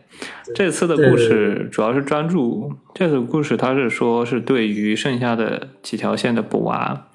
[0.53, 7.05] 这次的故事主要是专注，这次故事它是说是对于剩下的几条线的补完，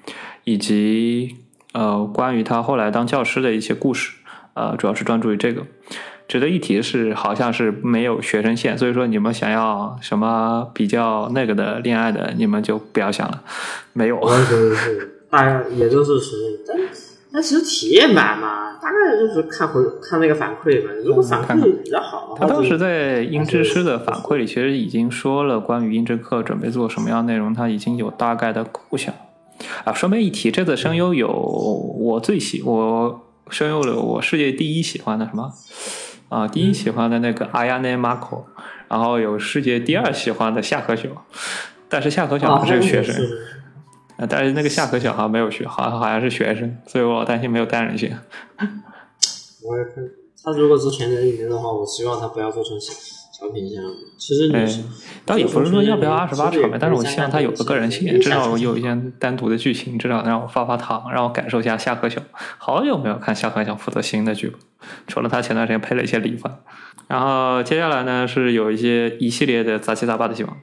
[0.45, 1.35] 以及
[1.73, 4.13] 呃关于他后来当教师的一些故事，
[4.55, 5.61] 呃主要是专注于这个。
[6.27, 13.43] 值得一提的是，好像是没有学生线，所以说你们想要什么比较那个的恋爱的，你们就不要想了，
[13.93, 14.19] 没有。
[14.19, 16.35] 对对对，大概也就是是，
[16.67, 16.75] 但
[17.31, 18.65] 但其实体验版嘛。
[18.79, 20.91] 大概就是看回看那个反馈吧。
[21.03, 29.13] 如果反看馈比较好他当时在音之师的反馈里，其实已经说了关于音之课准备做什么样内容，他已经有大概的构想。
[29.83, 35.51] 啊，顺便一提，这次声优有我最喜我声优了我世界第一喜欢的什么
[36.29, 38.45] 啊，第一喜欢的那个阿亚内马口，
[38.87, 41.09] 然后有世界第二喜欢的夏可久，
[41.89, 43.15] 但是夏可久不，是个学生，
[44.29, 48.17] 但是那个夏可久好像没有学，好像好像是学生，所以我担心没有单人线。
[49.63, 49.95] 我也看
[50.43, 53.91] 他如果是全年龄的话，我希望他不要做成小小品项目。
[54.17, 54.83] 其实哎女生，
[55.25, 62.21] 倒也不是说要不要二十八场呗，但是我希望他有个个人线，加至少我有一些单独的剧情，至少让我发发糖，让我感受一下夏可小。
[62.57, 64.53] 好久没有看夏可小负责新的剧了，
[65.07, 66.59] 除了他前段时间配了一些理发。
[67.07, 70.55] 然后接下来呢是有一些一系列的杂七杂八的新闻。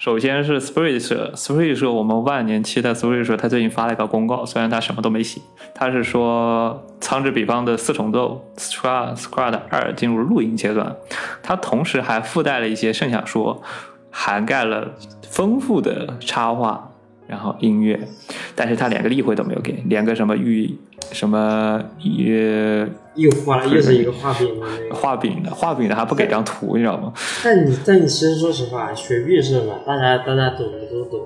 [0.00, 5.42] 首先是 Spirit，Spirit 社我们万年期待 Spirit 社，他最近发了一个公告，虽然他什么都没写，
[5.74, 10.96] 他是说《苍之彼方》的四重奏 Stra Squad 二进入录音阶段，
[11.42, 13.62] 它同时还附带了一些圣想说，
[14.10, 14.92] 涵盖了
[15.28, 16.92] 丰富的插画，
[17.26, 18.08] 然后音乐，
[18.54, 20.78] 但是他连个例会都没有给，连个什么预
[21.12, 24.94] 什么呃又画了又是一个画饼的那个。
[24.94, 27.12] 画饼的画饼的还不给张图，你知道吗？
[27.42, 29.74] 但你但你其实说实话，雪碧是吧？
[29.86, 31.20] 大家大家懂的都懂，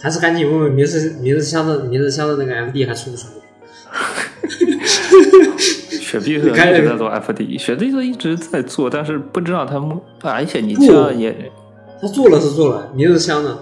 [0.00, 3.26] 还是赶紧问问名字名字箱的名字箱的那个 FD 还出不出？
[5.90, 11.50] 雪碧是一直在做 FD，雪碧社一直在做，但是不知道他们，而且你不这样也，
[12.00, 13.58] 他做了是做了，名字箱呢？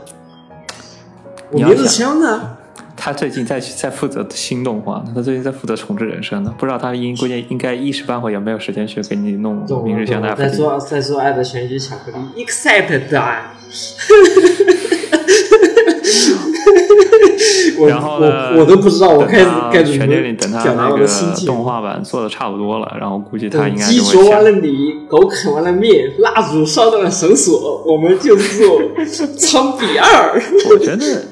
[1.50, 2.56] 我你要明日香呢？
[3.02, 10.46] 他最近在在负责新动画呢，他最近在负责重置人生呢，不知道他应估计应该一时半会也没有时间去给你弄明日香的在。
[10.50, 13.54] 做在做爱的全息巧克力，excited 啊！
[17.78, 21.06] 我然后呢，我我都不知道我该等他该怎么全年里等他那个。
[21.46, 28.82] 动画版做的差不多了，然后估计他等应该鸡啄完了米，狗啃完了面，蜡烛烧到了绳索，我们就做
[29.38, 30.38] 仓比二。
[30.68, 31.24] 我觉得，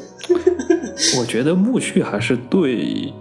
[1.18, 3.12] 我觉得木须还是对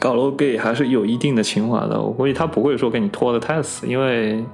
[0.00, 2.00] 高楼 gay 还是有一定的情怀的。
[2.00, 4.44] 我估计他不会说给你拖得太死，因为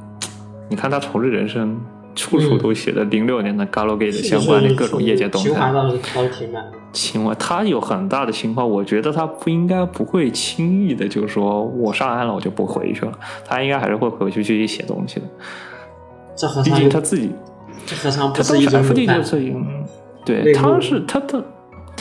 [0.68, 1.78] 你看他重置人生，
[2.14, 5.48] 处处都写的零六年的高楼 gay 的相关的各种业界动态。
[5.48, 6.64] 情怀倒是倒是挺满。
[6.92, 13.12] 情怀，他有很大的情怀，我觉得他不应该不会轻易的就说我上岸了，我就不回去了，
[13.44, 15.26] 他应该还是会回去继续写东西的。
[15.26, 17.30] 毕这何尝竟他自己
[17.86, 19.22] 这何尝不他当时是一种 F D 就？
[19.22, 19.52] 是，
[20.24, 21.44] 对，他是他的，他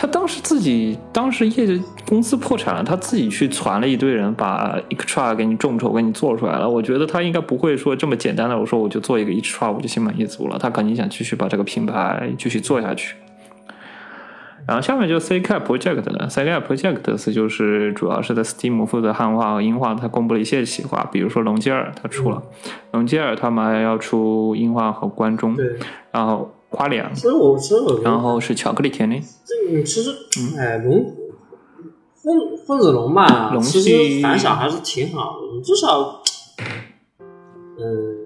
[0.07, 6.69] 当时自己当时业公司破产了，他自己去攒了一堆人把 Extra 给你众筹给你做出来了。
[6.69, 10.57] 我觉得他应该不会说这么简单的，我说我就做一个 Extra 我就心满意足了。
[10.57, 13.15] 他肯定想继续把这个品牌继续做下去。
[14.67, 22.39] 然后下面就 C Cap Project 了，C Cap Project 是就是主要是在 Steam 负责汉化和英化，它公布了一些企划，比如说龙基尔它出了，
[22.91, 25.57] 龙基尔他们还要出英化和关中，
[26.11, 29.15] 然后夸两，其实我其实我然后是巧克力甜的，
[29.45, 30.11] 这嗯，其实
[30.57, 31.15] 哎，龙
[32.21, 36.21] 混混子龙吧，龙其实反响还是挺好的，你至少
[37.77, 38.17] 嗯，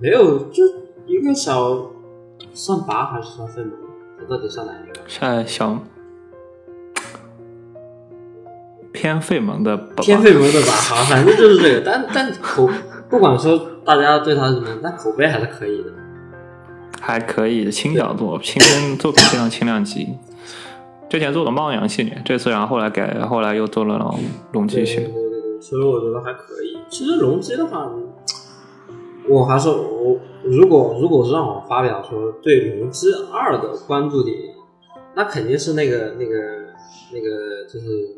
[0.00, 0.64] 没有就
[1.06, 1.90] 一个小
[2.52, 3.72] 算拔还是算费蒙？
[4.18, 5.00] 它到底算哪一个？
[5.06, 5.78] 算小
[8.92, 11.82] 偏费蒙的偏费蒙的吧，好，反正就是这个。
[11.84, 12.68] 但但口
[13.08, 15.92] 不管说大家对他怎么样，但口碑还是可以的。
[17.00, 20.16] 还可以的轻小作，轻作品非常轻量级。
[21.08, 23.96] 之前做的猫阳系列，这次然后后来改，后来又做了
[24.52, 25.06] 龙对基系列。
[25.06, 26.78] 对对对，所以我觉得还可以。
[26.88, 27.88] 其实龙机的话，
[29.28, 34.36] 我还是我如果如果是让我发表说对龙机二的关注点，
[35.14, 36.34] 那肯定是那个那个
[37.12, 38.14] 那个就是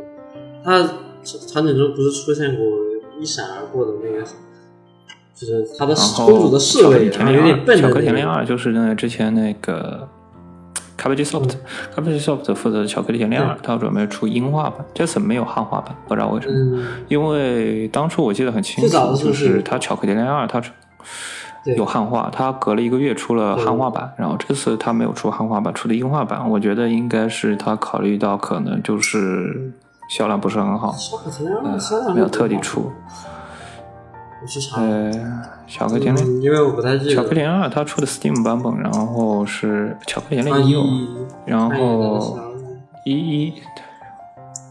[0.64, 0.83] 它
[1.23, 2.66] 场景中不是出现过
[3.21, 4.25] 一闪而过的那个，
[5.39, 8.26] 就是他的然后公主的侍巧克卫，然后有力甜恋二，点笨的巧克力甜恋。
[8.26, 10.09] 二就是那个之前那个
[11.01, 16.55] Cabbage Soft，Cabbage Soft 负责巧克力甜恋二，他准备出英化版，这次没有汉化版，不知道为什么。
[16.55, 20.61] 嗯，因为当初我记得很清最早楚，的时候就是他巧克力恋爱，它
[21.64, 29.72] 对有汉化，他隔了一个月出了汉化版，然后这次他没有出汉化版，出的英化版，我觉得应该是他考虑到可能就是
[30.11, 32.91] 销量不是很好，小可甜恋呃二销量没有特地出。
[34.41, 35.11] 我去查，呃，
[35.66, 36.05] 巧克力
[36.41, 37.14] 因为我不太记得。
[37.14, 41.09] 巧克力恋爱它出的 Steam 版本，然后是巧克力甜啊恋一有，一，
[41.47, 42.39] 然后
[43.05, 43.55] 一一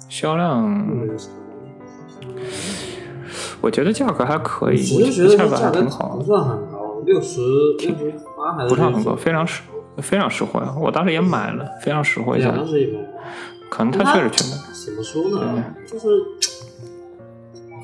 [0.07, 1.09] 销量，嗯
[3.59, 6.23] 我觉得价格还可以，我觉得价格还挺好不。
[6.23, 7.41] 算很高，六十
[7.79, 9.63] 六十八还是不算很高，非常实，
[9.97, 10.61] 非常实惠。
[10.79, 12.39] 我当时也买了，非常实惠。
[13.69, 14.57] 可能他确实缺的。
[14.85, 15.63] 怎么说呢？
[15.85, 16.07] 就是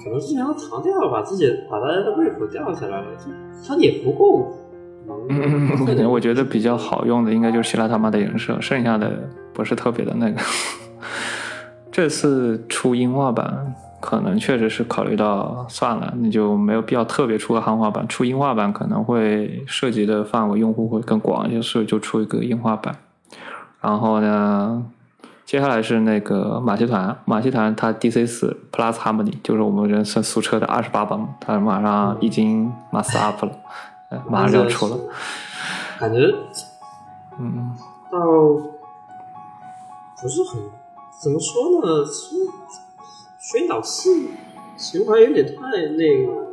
[0.03, 3.31] 可能之前的糖掉了，把自己把大家的胃口吊起来了，就
[3.67, 4.51] 他也不够
[5.85, 9.11] 可能，我觉得比较好用的应该就是希腊他妈的人设，剩下的
[9.53, 10.41] 不是特别的那个。
[11.91, 18.07] 这次出英化版，可能确实是考虑到算了，那就没有必要特别出个汉化版。
[18.07, 22.95] 出英化版可能会涉及的范围用户会更广一些，所以就出一个英化版。
[23.79, 24.83] 然后呢，
[25.45, 33.51] 接下来是那个马戏团，马戏团它 DC 四 Plus Harmony 就是我们人生俗车的二十八版，它马上已经 Master Up 了，
[34.09, 34.97] 呃马上就要出了。
[35.99, 36.19] 感觉
[37.39, 37.75] 嗯，
[38.11, 38.19] 到
[40.21, 40.61] 不是很
[41.21, 42.05] 怎么说呢？
[42.05, 42.35] 是
[43.39, 44.29] 宣导器
[44.77, 45.61] 情怀有点太
[45.97, 46.31] 那个，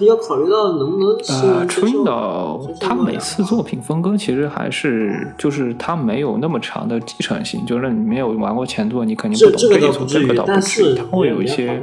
[0.00, 11.82] 要考虑到能不能是呃，春岛他每次作品风格其实还是就是他没有那么长的继承性，就是你没有玩过前作，你肯定不懂这这个倒不至于这个，倒不但至于，是它会有一些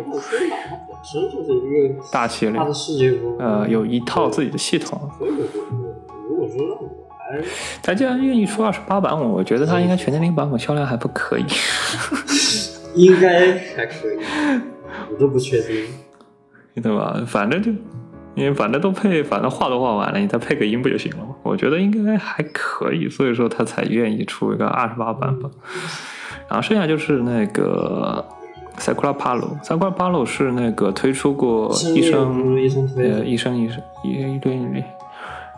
[2.11, 2.59] 大系列
[3.39, 5.09] 呃，有一套自己的系统。
[7.83, 11.45] 他既然愿意出二十八版，我觉得他应该全年龄版本销量还不可以。
[12.95, 14.17] 应该还可以，
[15.11, 15.85] 我都不确定。
[16.81, 17.21] 对吧？
[17.25, 17.71] 反正就，
[18.35, 21.35] 因为反正都配，反正画都画完了，你再配个音不就行了吗？
[21.43, 25.49] 我觉得应该还可以，所以说他才愿意出一个二十八版本。
[26.49, 28.23] 然后剩下就是那个
[28.77, 34.83] Sakura Palo，Sakura Palo 是那个推出过一生医生推呃一生一生一一对一，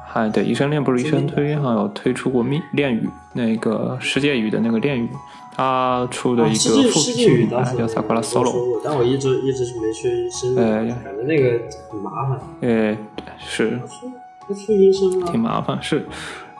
[0.07, 5.09] 还对一生恋不是一生推，还有推出过蜜恋语那个世界语的那个恋语，
[5.59, 8.79] 他出的一个副世界曲语当时叫 Sakura Solo。
[8.81, 12.39] 但我一直一直是没去深入，呃感觉那个很麻烦。
[12.61, 12.97] 哎，
[13.37, 13.77] 是
[14.39, 15.37] 他出医生挺？
[15.37, 16.07] 麻烦，是。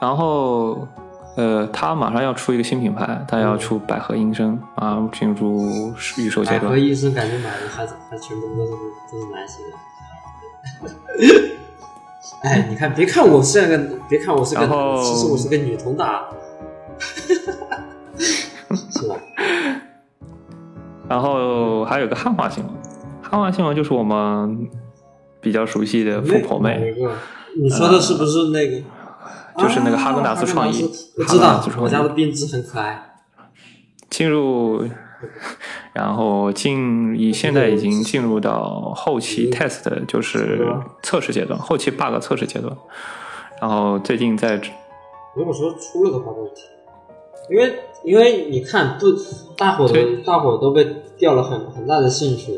[0.02, 0.86] 然后，
[1.38, 6.78] 呃，他马上要出一个新品牌，他要出百合音声，马上进入预售阶段百合。
[6.78, 8.72] 医生感觉买的还还全部都是
[9.10, 11.50] 都是男性的。
[12.44, 13.78] 哎，你看，别看我是个，
[14.10, 14.68] 别看我是个
[15.02, 16.26] 其实我是个女同打，
[18.76, 19.16] 是吧？
[21.08, 22.74] 然后还有个汉化新闻，
[23.22, 24.70] 汉化新闻就是我们
[25.42, 26.94] 比较熟悉的富婆妹，
[27.62, 28.84] 你说的是不是那个？
[29.58, 33.18] 就是那个哈根达斯啊创意我知道我家的编织很可爱。
[34.10, 34.88] 进入，
[35.92, 40.66] 然后进以现在已经进入到后期 test，就是
[41.04, 42.74] 测试阶段，后期 bug 测试阶段。
[43.60, 44.62] 然后最近在
[45.36, 46.32] 如果说出了的话，
[47.50, 49.08] 因为因为你看，不，
[49.58, 50.18] 大伙对。
[50.18, 50.86] 的大伙都被
[51.18, 52.54] 吊了很很大的兴趣，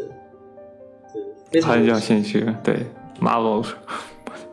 [1.13, 2.85] 对，非常还比较兴趣，对
[3.19, 3.63] ，model。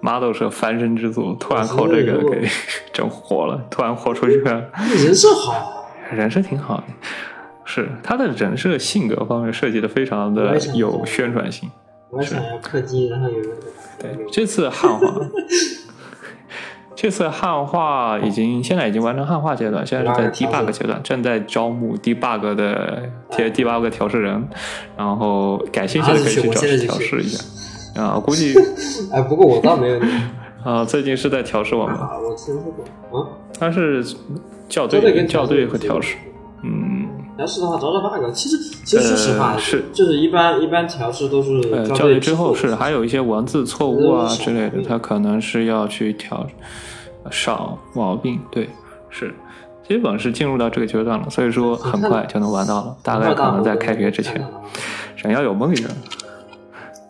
[0.01, 2.49] Marvel 是翻身之作，突然靠这个给
[2.93, 4.71] 整火了，突然火出去了。
[5.05, 6.85] 人设好，人设挺好的，
[7.65, 11.69] 是他的人设性格方面设计的非常的有宣传性。
[12.11, 13.57] 我想要氪金，然后有那个
[14.17, 15.07] 对，这次汉化，
[17.01, 24.49] 这次汉化已经现在已经完成汉化阶段，现在是在 debug 阶段，正在招募 debug 的调 debug 调试人，
[24.97, 27.45] 然后感兴趣的可以去找调试一下。
[28.03, 28.53] 啊，我估计，
[29.15, 30.01] 哎，不过我倒没有，
[30.65, 32.65] 啊，最近是在调试我们，啊，我听说
[33.11, 33.29] 过，啊，
[33.61, 34.03] 他是
[34.69, 36.17] 校对校对和调试
[37.39, 46.45] 调试，的话找找 bug，其实其实说实话，呃是就是一般一般调试都是呃，校校对之之后是还有一些文字错误啊嗯之类的，它可能是要去调
[47.31, 48.41] 少毛病。
[48.51, 48.69] 对，
[49.09, 49.33] 是
[49.87, 54.45] 基本是进入到这个阶段了，所以说很快就能玩到了，大概可能在开学之前。
[55.17, 55.89] 人要有梦想，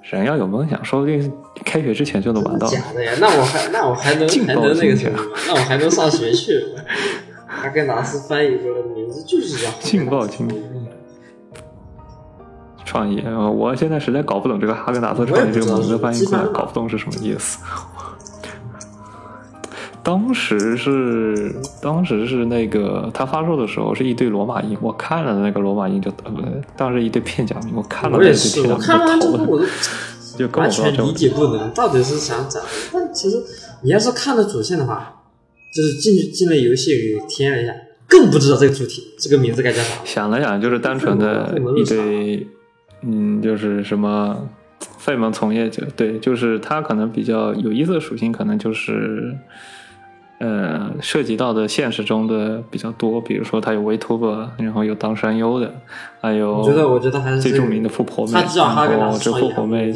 [0.02, 1.32] 人要有梦想，说不定
[1.64, 2.66] 开学之前就能玩到。
[2.68, 3.12] 假的呀？
[3.20, 5.18] 那我还那我还能还能那个什么？
[5.48, 6.52] 那我还能上学去？
[7.59, 10.54] 哈根达斯翻译过来的名字就是叫劲爆劲爆
[12.84, 17.59] 创意，呃我现在实在搞不懂这个哈根达斯创意这个名字翻译过来，搞不懂是什么意思。
[20.02, 26.32] 当时是当时是那个他发售的时候是一堆罗马音，我看了那个罗马音就呃，
[26.78, 29.66] 当时一堆片假名，我看了那堆我也是，片假我看完之后我都
[30.38, 32.66] 就跟我完全理解不能，到底是想咋的？
[32.90, 33.36] 但其实
[33.82, 35.17] 你要是看了主线的话，
[35.70, 37.72] 就是进去进了游戏里体验了一下，
[38.08, 40.02] 更不知道这个主题这个名字该叫啥。
[40.04, 42.46] 想了想，就是单纯的一堆，
[43.02, 44.48] 嗯，就是什么
[44.96, 49.36] 费蒙从业者，对，就是他可能比较有意思的属性，可能就是，
[50.38, 55.74] 呃，涉及到的现实中的比较多，比如说他有 Vtuber，然后有当山优的，
[56.20, 59.94] 还有我觉得，我觉得还是最著名的富婆妹，他知道哈根达然后这斯富婆妹，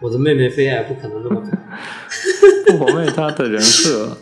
[0.00, 1.42] 我的妹妹菲爱不可能那么。
[2.66, 4.16] 富婆妹她的人设。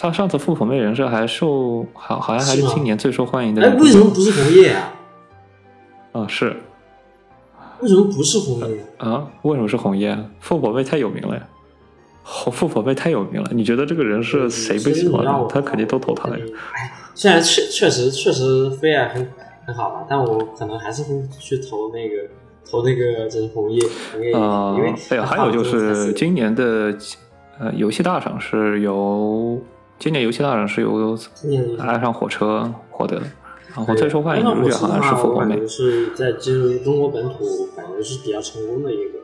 [0.00, 4.94] 她上次富婆妹人设还受好，好像还是今年最受欢迎的哎，为什么不是红叶啊？
[6.12, 6.56] 啊、是，
[7.80, 8.82] 为什么不是红叶？
[8.96, 10.16] 啊，为什么是红叶？
[10.40, 11.46] 富宝贝太有名了呀！
[12.22, 15.46] 红富宝贝太有名了，你觉得这个人是谁不喜欢的？
[15.50, 16.36] 他肯定都投他呀。
[16.72, 19.30] 哎，虽然确确实确实飞儿很
[19.66, 22.16] 很好吧，但我可能还是会去投那个
[22.64, 23.78] 投那个就是红叶
[24.12, 26.96] 红叶，因为哎呀，还有就是今年的
[27.58, 29.60] 呃游戏大赏是由
[30.00, 31.14] 今年游戏大赏是由
[31.78, 33.26] 爱上火车获得的。
[33.76, 39.19] 然后最受欢迎的好像是复活美，是在进入中国本土，感觉是比较成功的一个。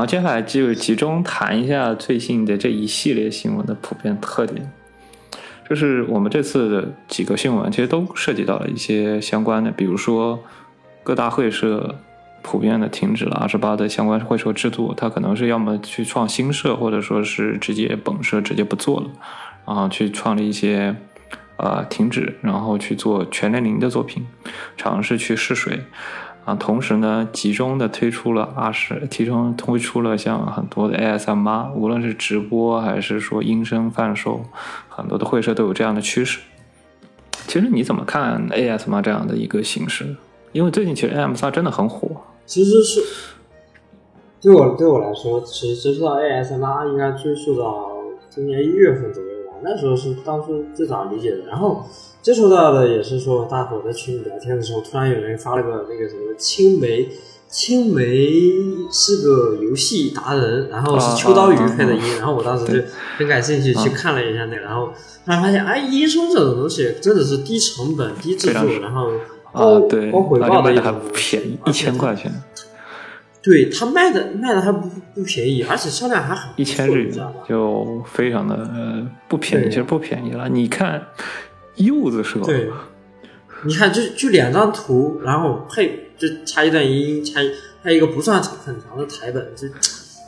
[0.00, 4.72] 然后接下来就集中谈一下最近的这一系列新闻的普遍特点。
[5.68, 10.42] 就是我们这次的几个新闻，其实都涉及到了一些相关的，比如说
[11.02, 11.96] 各大会社
[12.40, 19.10] 普遍的停止了二十八的相关会社制度，它可能是要么去创新社，或者说是直接本社直接不做了，
[19.66, 20.96] 然后去创立一些
[21.58, 24.26] 呃停止，然后去做全年龄的作品，
[24.78, 25.78] 尝试去试水。
[26.46, 34.40] 啊，同时呢，集中的推出了二十，其中推出了像很多的 ASMR，无论是直播还是说音声贩售，
[34.88, 36.40] 很多的会社都有这样的趋势。
[37.46, 40.16] 其实你怎么看 ASMR 这样的一个形式？
[40.52, 42.08] 因为最近其实 ASMR 真的很火。
[42.46, 43.00] 其实是
[44.40, 47.90] 对我对我来说，其实接触到 ASMR 应该追溯到
[48.30, 51.84] 今年一月份左右吧，那时候是当初最早理解的，然后。
[52.22, 57.08] 接触到的也是说，大伙在群里聊天的时候，突然有人发了个那个什么青梅，
[57.48, 58.04] 青梅
[58.92, 64.88] 是个游戏达人，然后是秋刀鱼配的音，然后我当时就很感兴趣去看了一下那个，然后
[65.24, 69.10] 突然发现，哎，音声这种东西真的是低成本、低制作，然后
[69.54, 69.80] 高
[70.12, 72.30] 高回报的一种，便宜一千块钱，
[73.42, 78.68] 对他卖的卖的还不不便宜，而且销量还很一千日元，就非常的
[79.26, 81.02] 不便宜，其实不便宜了，你看。
[81.76, 82.68] 柚子社，对，
[83.64, 87.40] 你看，就就两张图，然后配就插一段音，插
[87.82, 89.66] 插一个不算很长的台本，就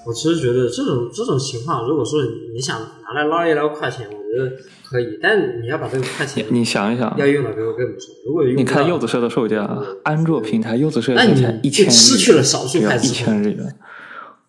[0.07, 2.21] 我其实觉得这种这种情况，如果说
[2.55, 4.57] 你想拿来捞一捞快钱，我觉得
[4.89, 8.15] 可以，但你要把这个快钱，你想一想，要用的给我更不错。
[8.27, 9.69] 如果你看柚子社的售价，
[10.05, 13.77] 安卓平台柚子社那你一千失去了少数派一千日元，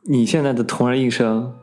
[0.03, 1.53] 你现在的同人一生。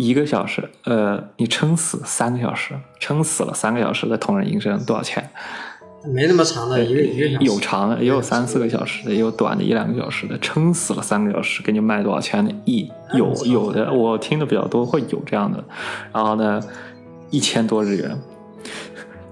[0.00, 5.28] 一个小时，呃，你撑死三个小时，撑死了三个小时的同人音声多少钱？
[6.14, 12.50] 没那么长的，一个一个小时有长的，也有三四个小时的，也有短的一两个小时的，撑死了三个小时，给你卖多少钱的？
[12.64, 15.62] 一有有的，我听的比较多，会有这样的。
[16.14, 16.58] 然后呢，
[17.28, 18.16] 一千多日元，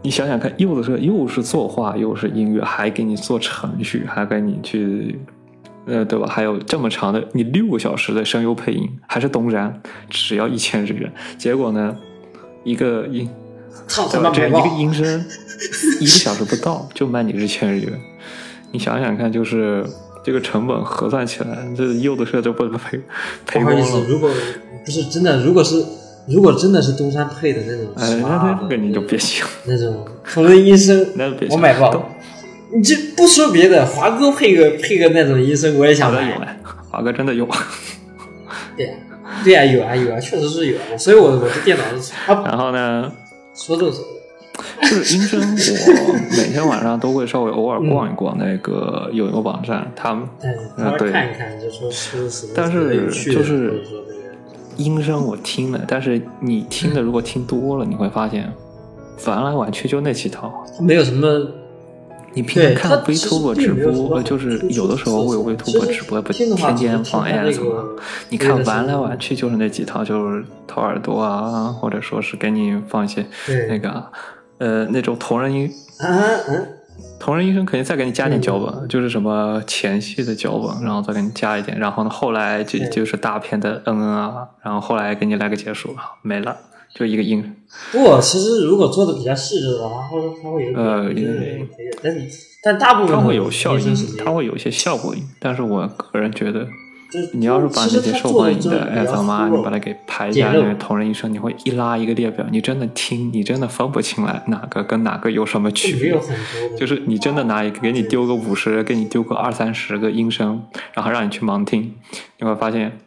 [0.02, 5.18] 你想想看，又是又是作画，又是音乐，还给你做程序，还给你去。
[5.88, 6.26] 呃，对吧？
[6.28, 9.80] 还有这么长的，你六个小时的声优配音，还是东山，
[10.10, 11.10] 只要一千日元。
[11.38, 11.96] 结果呢，
[12.62, 13.28] 一个音，
[14.12, 14.30] 对吧？
[14.34, 15.24] 这一个音声，
[16.00, 17.92] 一个小时不到就卖你一千日元。
[18.70, 19.82] 你想想看，就是
[20.22, 23.00] 这个成本核算起来，这柚子社就不赔
[23.46, 23.82] 赔光了。
[23.82, 24.30] 不好意思，如果
[24.84, 25.82] 不是真的，如果是
[26.28, 31.06] 如果真的是东山配的那种，哎，那那个你就别想那种同人音声，
[31.48, 32.06] 我买不到。
[32.70, 36.60] 你这不说别的，华哥配个配个那种医生，我也想买。
[36.90, 37.48] 华哥真的有。
[38.76, 38.92] 对呀，
[39.42, 40.76] 对呀，有啊有啊，确实是有。
[40.78, 40.96] 啊。
[40.96, 42.12] 所以我我的电脑是。
[42.26, 43.12] 然后呢？
[43.54, 44.04] 说着说
[44.82, 50.28] 着，就是音声，我每天晚上都会稍微偶尔逛一逛那个有一个网站，他们
[50.98, 52.52] 对看一看，就说是什么。
[52.54, 53.82] 但是就是
[54.76, 58.52] 音声我听了，但是你听的如果听多了，你会发现
[59.26, 61.26] 玩来玩去就那几套，没有什么。
[62.34, 67.82] 你平时看 Vtuber 直播，就是有的时候会有 Vtuber 直播，不天天放 AS 吗？
[68.28, 73.26] 你看玩来玩去就是那几套，就是掏耳朵啊，或者说是给你放一些
[73.68, 74.04] 那个
[74.58, 75.70] 呃那种同人音，
[77.18, 86.56] 同人医生肯定再给你加点脚本，就是什么前戏的脚本，然后再给你加一点，然后呢后来就就是大片的嗯嗯啊，然后后来给你来个结束，没了。
[86.98, 87.54] 就一个音，
[87.92, 91.08] 不其实如果做的比较细致的话，或者它会有呃，
[92.02, 92.12] 但
[92.64, 95.22] 但大部分它会有效音，它会有一些效果音。
[95.38, 96.66] 但是我个人觉得，
[97.34, 106.20] 你要是把那些受欢迎的 SMR，你把它给给排一下同人医生，你会一拉一个列表，你真的听，你真的分不清来哪个跟哪个有什么区别
[106.76, 111.94] 就是你真的拿一个给你丢个五十，给你丢个二三十个音声，然后让你去盲听，
[112.40, 112.98] 你会发现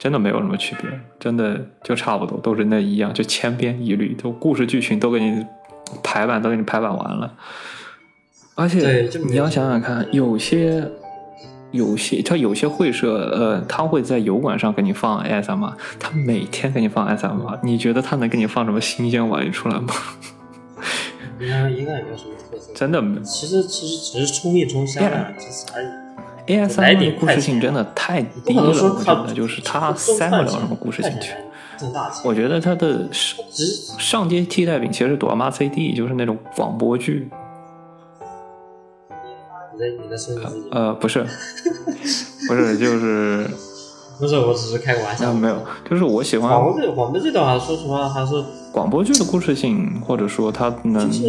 [0.00, 5.44] 真的没有什么区别，真的就差不多，都是那一样，就千篇一律，就故事剧情都给你
[6.02, 7.34] 排版都给你排版完了。
[8.54, 10.90] 而且你要想想看，有些
[11.70, 19.92] 有些他有些会社，呃，他会在油管上给你放 ASMR，他每天给你放 ASMR，你觉得他能给你放什么新鲜玩意出来吗？
[21.38, 22.72] 应该应该也没有什么特色。
[22.74, 23.20] 真的没。
[23.20, 25.86] 其实其实只是冲一冲香啊，其实而已。
[26.78, 28.72] 来点的故事性真的太低了，我
[29.04, 31.32] 觉得就是它塞不了什么故事进去。
[32.24, 33.44] 我觉得它的上
[33.98, 37.30] 上街替代品其实是朵妈 CD，就是那种广播剧。
[40.70, 41.24] 呃，不是，
[42.46, 43.48] 不是，就是
[44.18, 45.32] 不是，我只是开个玩啊，笑。
[45.32, 45.56] 没有，
[45.88, 51.24] 就是我喜欢广播剧，广播剧的话，说实话还是广播剧的故事性，或者说它能就是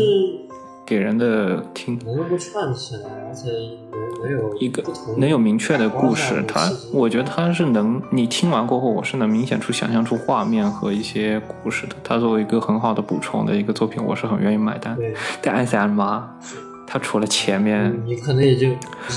[0.85, 3.47] 给人的听能够串起来，而且
[4.59, 4.83] 一个
[5.17, 11.95] 能有明确的故事，它我觉得它是能，你听完过后，我是能明显出想象出画面和一些故事的。
[12.03, 14.95] 它作为一个很好的补充的一个作品，我是很愿意买单。
[14.95, 16.21] 对，但 SMR，
[16.85, 18.67] 它除了前面你可能也就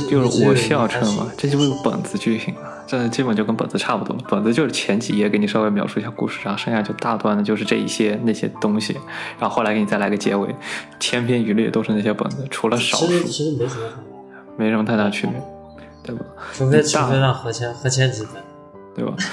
[0.09, 4.23] 就是我笑称嘛嘛，，这就是本子剧情啊，这基本就跟本子差不多了。
[4.31, 8.95] 本子就是前几页给你稍微描述一下故事，然后剩下就大段的就是这一些那些东西，
[9.39, 10.55] 然后后来给你再来个结尾，
[11.01, 13.83] 千篇一律都是那些本子，除了少其实数其实没什么
[14.57, 15.35] 没什么太大区别，
[16.03, 16.25] 对吧？
[16.53, 18.41] 除非除大非让何谦何谦几分，
[18.95, 19.15] 对吧？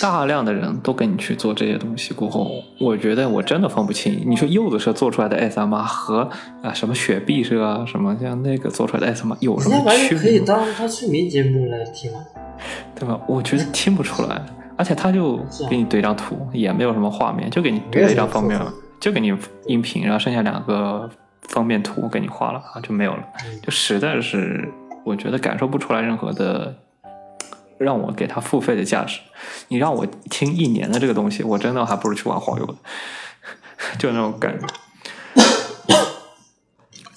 [0.00, 4.22] 大量的人都跟你去做这些东西过后，我觉得我真的分不清。
[4.24, 6.28] 你说柚子社做出来的 SMR 和
[6.62, 10.38] 啊什么雪碧社啊什么像那个做出来的 SMR 有什人家完么区别可以？
[10.46, 12.20] 当他催眠节目来听啊。
[12.94, 13.18] 对吧？
[13.26, 14.40] 我觉得听不出来，
[14.76, 18.60] 而且他就给你对张图，也没有什么画面，就给你怼了一张封面
[19.00, 21.10] 就给你音频，然后剩下两个
[21.52, 23.22] 封面图给你画了啊，就没有了。
[23.44, 24.68] 嗯就实在是
[25.04, 26.74] 我觉得感受不出来任何的
[27.78, 29.20] 让我给他付费的价值。
[29.68, 32.74] 你让我听一年的这个东西，我真的还不如去玩黄油的，
[33.98, 34.66] 就那种感觉。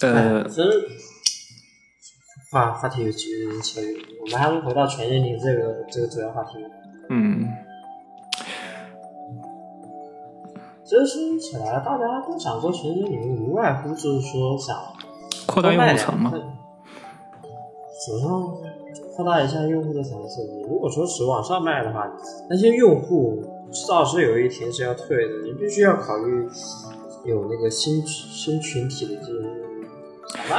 [0.00, 0.70] 呃哎，其实
[2.50, 6.58] 话话题有几有点扯远，我们还是回到全年龄这个这个主要话题。
[7.08, 7.48] 嗯，
[10.86, 14.78] 其实说起来，大家都想做全职，你们，无外乎就是说想
[15.44, 16.30] 扩大用卖户层嘛。
[16.30, 16.52] 两份
[18.06, 18.28] 首先
[19.16, 20.44] 扩大一下用户的层次。
[20.44, 22.08] 你如果说只往上卖的话，
[22.48, 26.48] 那些用户迟早是有一天是要退的，你必须要考虑
[27.24, 29.65] 有那个新新群体的这种想办法去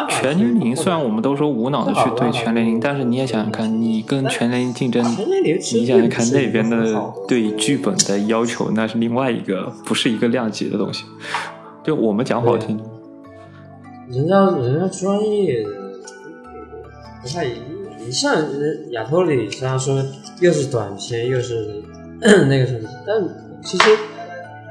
[0.10, 11.04] 全年龄虽然我们都说无脑的去对全年龄，但是你也想想看，你跟全年龄竞争，你想想看那边的对剧本的要求，那是另外一个，不是一个量级的东西。
[11.84, 12.80] 就我们讲好听，
[14.10, 15.66] 人家人家专业
[17.22, 17.60] 不太一样。
[18.00, 20.02] 你像人亚托里，虽然说
[20.40, 21.84] 又是短片又是
[22.22, 23.22] 那个什么，但
[23.64, 23.84] 其实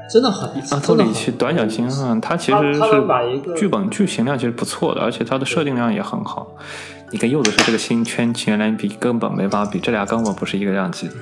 [0.09, 2.81] 真的很阿托里奇短小精悍，它其实是
[3.55, 6.55] 剧本剧情量其实不错的，而且它的设定量也很好。
[7.09, 11.13] 你跟柚子是这个新圈全年比，根本没法比，这俩根本不是一个量级的。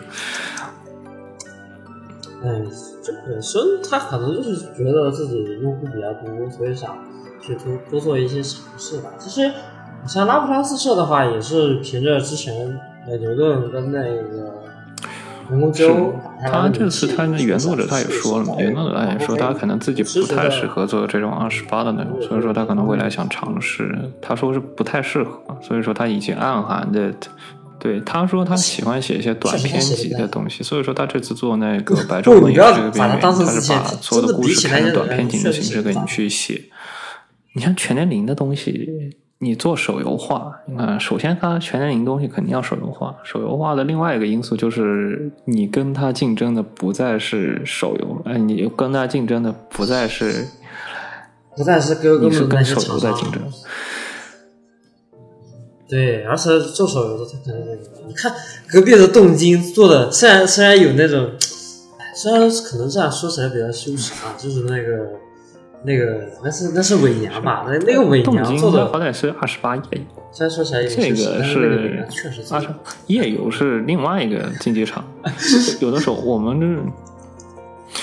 [2.43, 2.67] 嗯，
[3.03, 6.97] 这本身他可能就是觉得自己用户比较多，所以想
[7.41, 9.09] 去多多做一些尝试吧。
[9.19, 9.51] 其实
[10.07, 14.53] 像拉普拉斯社的话，也是凭着之前呃牛顿跟那个
[15.73, 16.13] 是
[16.49, 27.13] 他这次他的原作者他也说了嘛，原作者他也说他可能自己不太适合做这种二十八的内容，所以说他可能未来想尝试，他说是不太适合，所以说他已经暗含的。
[27.77, 36.63] 对，他说他喜欢写一些短篇集的东西，所以说他这次做那个《白昼梦也不你不要是这个边缘，他是把所有的故事变成短篇集的形式给你去写。
[37.53, 43.15] 你像全年龄的东西，你做手游化，你看，首先它全年龄东西肯定要手游化。
[43.23, 50.47] 手游化的另外一个因素就是，你跟它竞争的不再是手游，哎，你跟它竞争的不再是
[51.55, 53.41] 不再是哥哥你是跟手游在竞争。
[55.87, 58.33] 对，而且做手游的他可能那个，你看
[58.69, 61.29] 隔壁的动金做的，虽然虽然有那种，
[61.99, 65.11] 哎虽然可能这样说起来比较羞耻啊，就是那个
[65.85, 67.65] 那个那是那是伪娘吧？
[67.67, 69.83] 那那个伪动娘做静它好，歹是二十八页，
[70.31, 72.67] 虽然说起来有这个是确实做的二十
[73.07, 75.03] 页游是另外一个竞技场。
[75.79, 76.91] 有的时候我们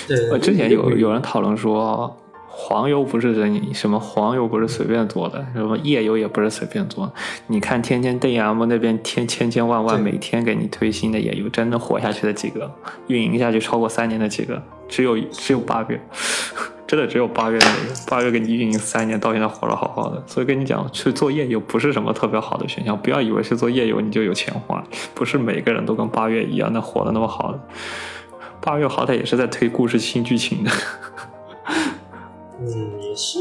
[0.41, 2.17] 之前有有人讨论说，
[2.49, 7.13] 黄油不是人什么黄油不是随便做的，什么页游也不是随便做的。
[7.47, 12.71] 你看天天 DM 那边天千千万万每天给你推新的页游，真的活下去的几个，
[13.09, 16.01] 运营下去超过三年的几个，只有只有八月，
[16.87, 20.23] 真的只有八月那个，八月跟你运营三年，到现在活得好好的。
[20.27, 27.61] 所以跟你讲，去做夜游不是什么特别好的选项，不要以为去做夜游你就有钱花，不是每个人都跟八月一样能活得那么好的。
[28.61, 30.71] 八月好歹也是在推故事新剧情的。
[32.61, 33.39] 嗯，也是，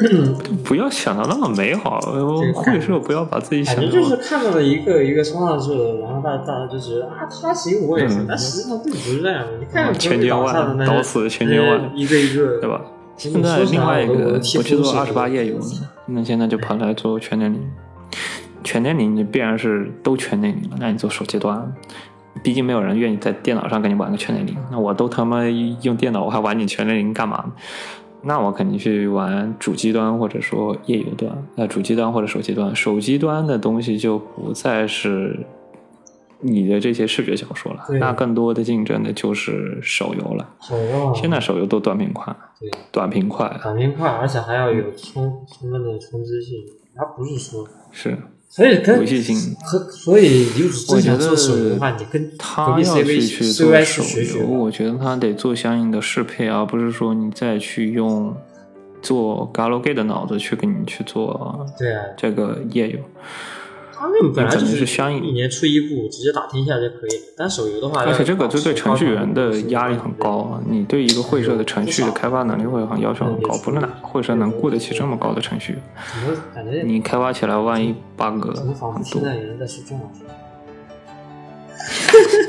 [0.64, 9.58] 不要想的那么美好，个会社不要把自己想的感觉就是看到了一个一个冲上去了，然后大大家就觉得啊，他行我也行，嗯但实际上并不是这样的。
[9.58, 12.80] 你看千千万上的那刀死千千万一个一个，对吧？
[13.16, 15.64] 现在另外一个我去做二十八页游呢，
[16.06, 17.60] 那现在就跑来做全年龄。
[18.64, 21.72] 全年龄你必然是都全年龄了，那你做手机端，
[22.42, 24.56] 毕竟没有人愿意在电脑上跟你玩个全年龄。
[24.70, 25.44] 那我都他妈
[25.82, 27.44] 用电脑，我还玩你全年龄干嘛？
[28.22, 32.74] 那我肯定去玩主机端或者说页游端，呃，主机端或者手机端。
[32.76, 35.38] 手机端的东西就不再是
[36.40, 40.48] 你的这些视觉小说了，那更多的竞争的就是手游了。
[40.60, 46.58] 手游现在手游都短平快，对短平快短平快，而且还要有充充分的冲击性，
[46.94, 48.18] 它不是说，是
[48.50, 49.56] 所以跟游戏性。
[49.62, 54.02] 和所以你如果我觉得真想做手游的话，你跟他要去去做手
[54.40, 54.46] 游。
[54.46, 58.36] 我觉得他得做相应的适配，而不是说你再去用
[59.00, 62.98] 做 Galgame 的脑子去给你去做对啊，这个页游。
[64.00, 67.34] 他们本来就是相应一年出一部，直接打天下就可以了。
[67.36, 70.62] 但手游的话，而且这个就对程序员的压力很高啊！
[70.66, 75.76] 你对一个会社的程序的开发能力会很要求很高，不是哪个会社能雇得起这么高的程序
[76.86, 80.08] 你开发起来万一 bug 很多现，在有人在说中文？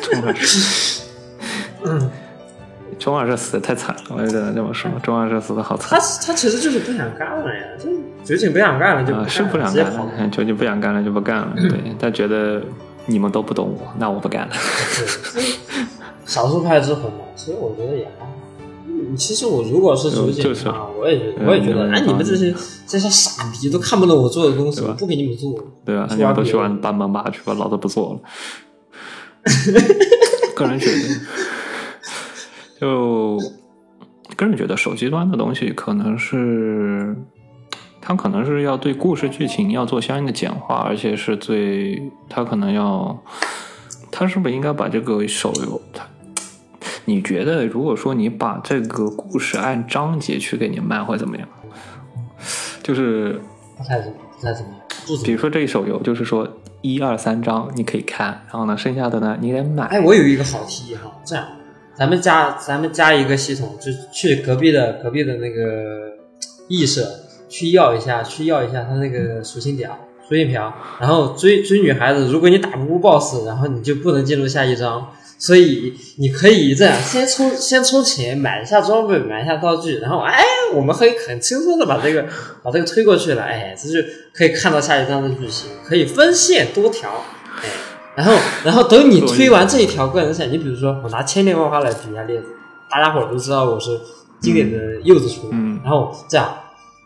[0.02, 1.04] 中二社，
[1.84, 2.10] 嗯，
[3.00, 7.89] 中二社死的太惨了，我也只能这么说，中二社死的好惨他他其实就是不想干了呀，就
[8.24, 9.26] 酒井不想干了就啊！
[9.28, 11.54] 是不想直接跑干了，究竟不想干了就不干了。
[11.56, 12.62] 对，他觉得
[13.08, 14.54] 你们都不懂我，那我不干了。
[15.34, 15.44] 对，
[16.26, 18.32] 少数派之魂嘛，其实我觉得也还好。
[18.88, 22.54] 嗯，其实我如果是酒井就是的话，我也觉得，嗯我也觉得，嗯哎，你们这些
[22.86, 25.54] 这些傻逼都看不懂我做的东西，我不给你们做。
[25.84, 26.06] 对吧？
[26.08, 28.20] 去你们都去玩别的玩搬门吧去吧，老子不做了。
[30.56, 30.98] 个人觉得，
[32.82, 33.38] 就
[34.36, 37.16] 个人觉得手机端的东西可能是，
[38.02, 43.22] 它可能是要对故事剧情要做相应的简化，而且是最，它可能要，
[44.12, 46.04] 它是不是应该把这个手游它？
[47.06, 51.48] 你觉得，如果说你把这个故事按章节去给你卖，会怎么样？
[52.82, 53.40] 就是
[53.78, 56.48] 不太怎么，不太怎么样，不怎么比如说这一手游，就是说
[56.82, 59.84] 一二三章你可以看，然后呢，剩下的呢你得买。
[59.84, 61.46] 哎，我有一个好提议哈，这样，
[61.98, 66.14] 咱们加咱们加一个系统，就去隔壁的隔壁的那个
[66.68, 67.08] 异社
[67.50, 75.12] 去要一下，去要一下他那个属性表、属性条，然后追追女孩子，如果你打不过 BOSS，然后你就不能进入下一章。
[75.38, 80.39] 所以你可以这样，先充先充钱买一下装备，买一下道具，然后哎，
[80.76, 82.28] 我们可以很轻松的把这个
[82.62, 87.10] 把这个推过去了，哎，这就可以看到下一章的剧情，可以分线多条，
[87.60, 87.68] 哎，
[88.16, 88.34] 然后
[88.66, 92.45] 然后等你推完这一条个人线，你比如说我拿千变万化来举一下例子，
[92.89, 93.99] 大家伙都知道我是
[94.39, 96.49] 经典的柚子厨，嗯然后这样。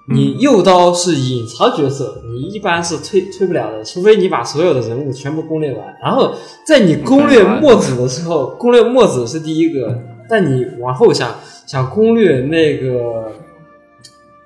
[0.08, 5.96] 你右刀是隐藏角色，你一般是推推不了的，除非你把所有的人物全部攻略完。
[6.00, 6.32] 然后
[6.64, 10.00] 在你攻略墨子的时候，攻略墨子是第一个，
[10.30, 11.34] 但你往后想
[11.66, 13.32] 想攻略那个，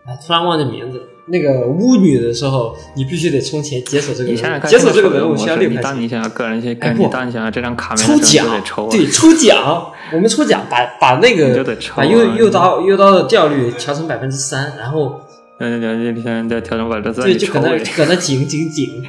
[0.05, 5.79] 哎，突然忘记名字，那个巫女的时候，你必须得充钱解锁这个人物，你想想看，解锁这个人物需要六块钱。
[5.79, 11.63] 你当你想要个人先，哎不你当你想要这张卡面抽的时候抽啊，对，抽奖，我们抽奖把把那个
[11.95, 15.21] 把右右刀右刀的掉率调成百分之三，然后
[15.59, 19.03] 嗯，你你现在调整把这算对，你就可抽位，能就可能紧紧紧，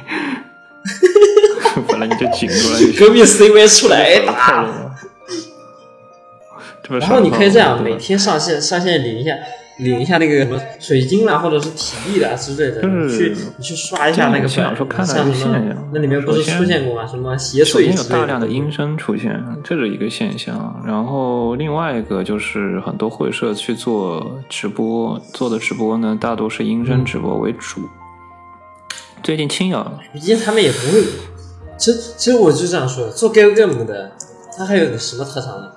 [1.87, 4.67] 本来你就紧过来， 隔壁 CV 出来哎太打，
[6.99, 9.31] 然后你可以这样每天上线上线领一下
[9.77, 17.07] 领一下那个什么水晶啦，或者是体力啦之类的，你去你去刷一下那个这种本，小时候看到像什么一个现象那里面不是出现过吗？
[17.07, 20.81] 什么邪首先有大量的东西音声出现，这是一个现象。
[20.85, 27.81] 然后另外一个就是很多会社去做直播，做的直播呢，大多是音声直播为主。
[29.23, 31.03] 最近青瑶毕竟他们也不会。
[31.77, 34.11] 其实其实我就这样说，做 Gal Game 的，
[34.55, 35.67] 他还有什么特长呢？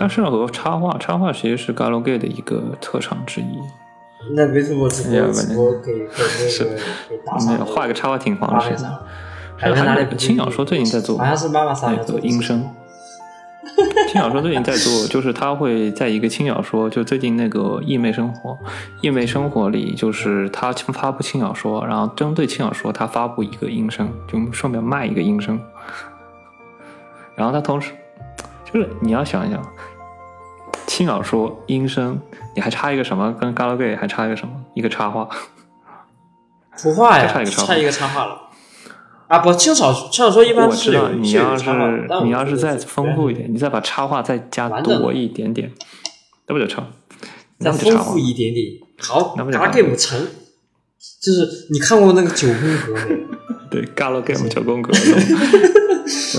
[0.00, 3.58] 它是和插画，插画其实是 Galgame 的一个特长之一。
[4.34, 6.66] 那微博直哎呀播直播可以可以是
[7.46, 9.02] 那个 画个插画挺花方式为啥的。？
[9.58, 12.66] 还有感觉哪里不还有青鸟说最近在做好像是妈妈桑那个音声，
[14.08, 18.52] 轻小说最近在做， 就是他会在一个轻小说，就最近那个《异妹生活》，
[19.02, 25.60] 《异妹生活》里就是他发布轻小说，然后针对轻小说他发布一个音声，就顺便卖一个音声。
[27.34, 27.92] 然后他同时
[28.70, 29.62] 就是你要想一想，
[31.00, 32.20] 轻小说音声，
[32.54, 33.32] 你还差一个什么？
[33.40, 34.52] 跟 Galgame 还差一个什么？
[34.74, 35.26] 一个插画。
[36.76, 38.38] 图画呀， 差一个插画差一个插画了。
[39.26, 41.70] 啊，不，青草青草说一般我知道是你要是
[42.22, 45.72] 你要是再丰富一点，你再把插画再加多一点点，
[46.46, 46.84] 那不就成？
[47.58, 48.18] 再丰富？
[48.18, 48.66] 一点点。
[48.98, 50.20] 好那不就，Gar Game 成，
[51.22, 53.80] 就是你看过那个九宫格没有？
[53.80, 55.12] 对，Galgame 九宫格，对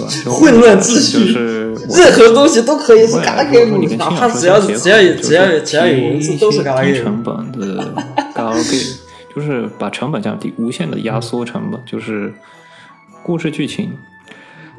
[0.02, 0.08] 吧？
[0.24, 7.04] 就混乱秩序就是 任何东西都可以是未 Gar 来如果你 Game，跟哪怕只要相结合只要有只要有只要有文字都是低 Gar 低 Game。
[7.04, 7.94] 成本的
[8.36, 8.96] Galgame，
[9.36, 12.34] 就是把成本降低，无限的压缩成本，就是
[13.24, 13.92] 故事剧情。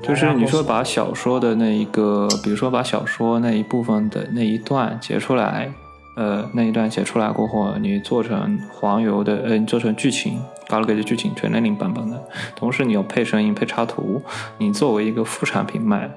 [0.02, 5.72] 就是你说把小说的那一个，比如说把小说那一部分的那一段截出来，
[6.16, 12.22] 呃，那一段写出来过后，你做成黄油的，呃，你做成剧情，高了个的剧情全年龄版本的，
[12.56, 14.22] 同时你要配声音、配插图，
[14.58, 16.10] 你作为一个副产品卖，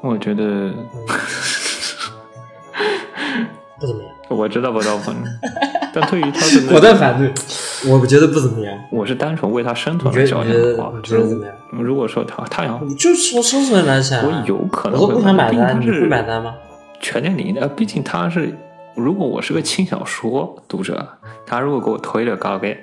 [0.00, 0.72] 我觉得
[3.78, 5.14] 不怎么样，我知道不到分，
[5.94, 7.32] 但对于他的那果断反对，
[7.90, 8.78] 我觉得不怎么样。
[8.90, 10.20] 我是单纯为他生存的
[10.76, 11.54] 话，你觉得怎么样？
[11.70, 16.54] 如果说他他想，你就说生存来讲，我有可能我都不想买单，你会买单吗？
[17.00, 18.56] 全年龄的，毕竟他是，
[18.94, 21.08] 如果我是个轻小说读者，
[21.44, 22.78] 他如果给我推了高给，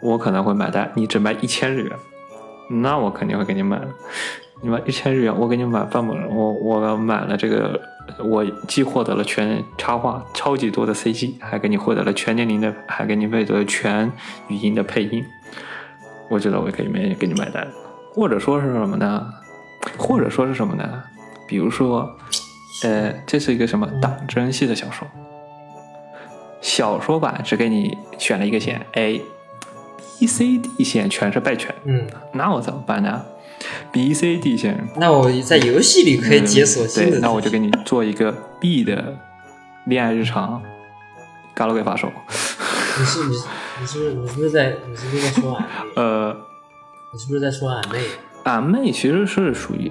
[0.00, 0.90] 我可能会买单。
[0.94, 1.92] 你只卖一千日元，
[2.68, 3.88] 那我肯定会给你买了。
[4.62, 7.80] 你买一千日元，我给你买半本，我我买了这个，
[8.22, 14.12] 我既获得了全插画超级多的 CG，还给你获得了全年龄的，还给你配得全
[14.48, 15.24] 语音的配音，
[16.28, 17.66] 我觉得我可以没给你买单。
[18.12, 19.32] 或者说是什么呢？
[19.96, 21.02] 或者说是什么呢？
[21.48, 22.14] 比如说，
[22.84, 25.08] 呃，这是一个什么党争系的小说，
[26.60, 29.22] 小说版只给你选了一个线 A。
[30.20, 33.24] B、C、D 线全是败犬，嗯，那我怎么办呢
[33.90, 39.16] ？B、C、D 线那我在游戏里可以解锁新的嗯对，那我就给你做一个 B 的
[39.86, 40.62] 恋爱日常，
[41.54, 42.12] 嘎罗给发售。
[42.98, 43.36] 你是你
[43.80, 45.92] 你是不是你是不是在你是不是在说俺妹？
[45.96, 46.36] 呃，
[47.14, 48.00] 你是不是在说俺妹？
[48.44, 49.90] 俺妹其实是属于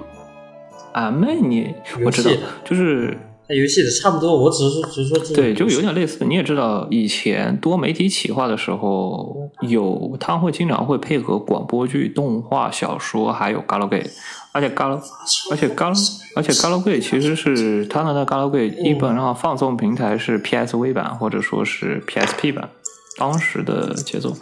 [0.92, 1.74] 俺妹你，
[2.04, 2.30] 我知道
[2.64, 3.18] 就是
[3.50, 6.24] 在游戏的差不多，我只是说只是说这对，就有点点类似。
[6.24, 14.08] 你也知道，以前多媒体企划的时候，有他会经常会配合广播剧、动画、小说，还有 Galgame，
[14.52, 15.02] 而且 Gal，
[15.50, 22.70] 而且 Gal，而且 Galgame 其实是他的那 Galgame 基本上放送平台是 PSV 版或者说是 PSP 版，
[23.18, 24.36] 当时的节奏。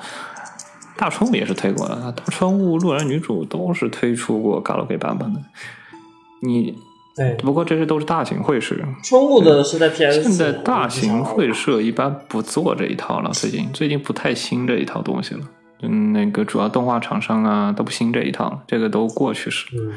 [0.98, 5.40] 大春物也是推过的，大春物、路人女主都是推出过 Galgame 版本的。
[6.42, 6.74] 你
[7.18, 15.40] 对不过这些都是大型会社，春物的是在 PS，现在大型会社一般不做这一套了，最近最近不太兴这一套东西了。
[15.82, 19.66] 嗯，那个主要动画厂商啊都不兴这一套了，这个都过去式。
[19.76, 19.92] 嗯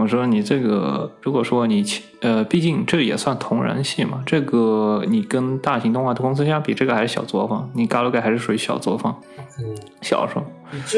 [0.00, 1.84] 我说你这个，如果说你
[2.20, 9.20] 呃，毕竟这也算同人系嘛，这个你跟大型动画的公司相比，这个还是小作坊，你 Galgame 还是属于小作坊，
[9.58, 10.42] 嗯，小说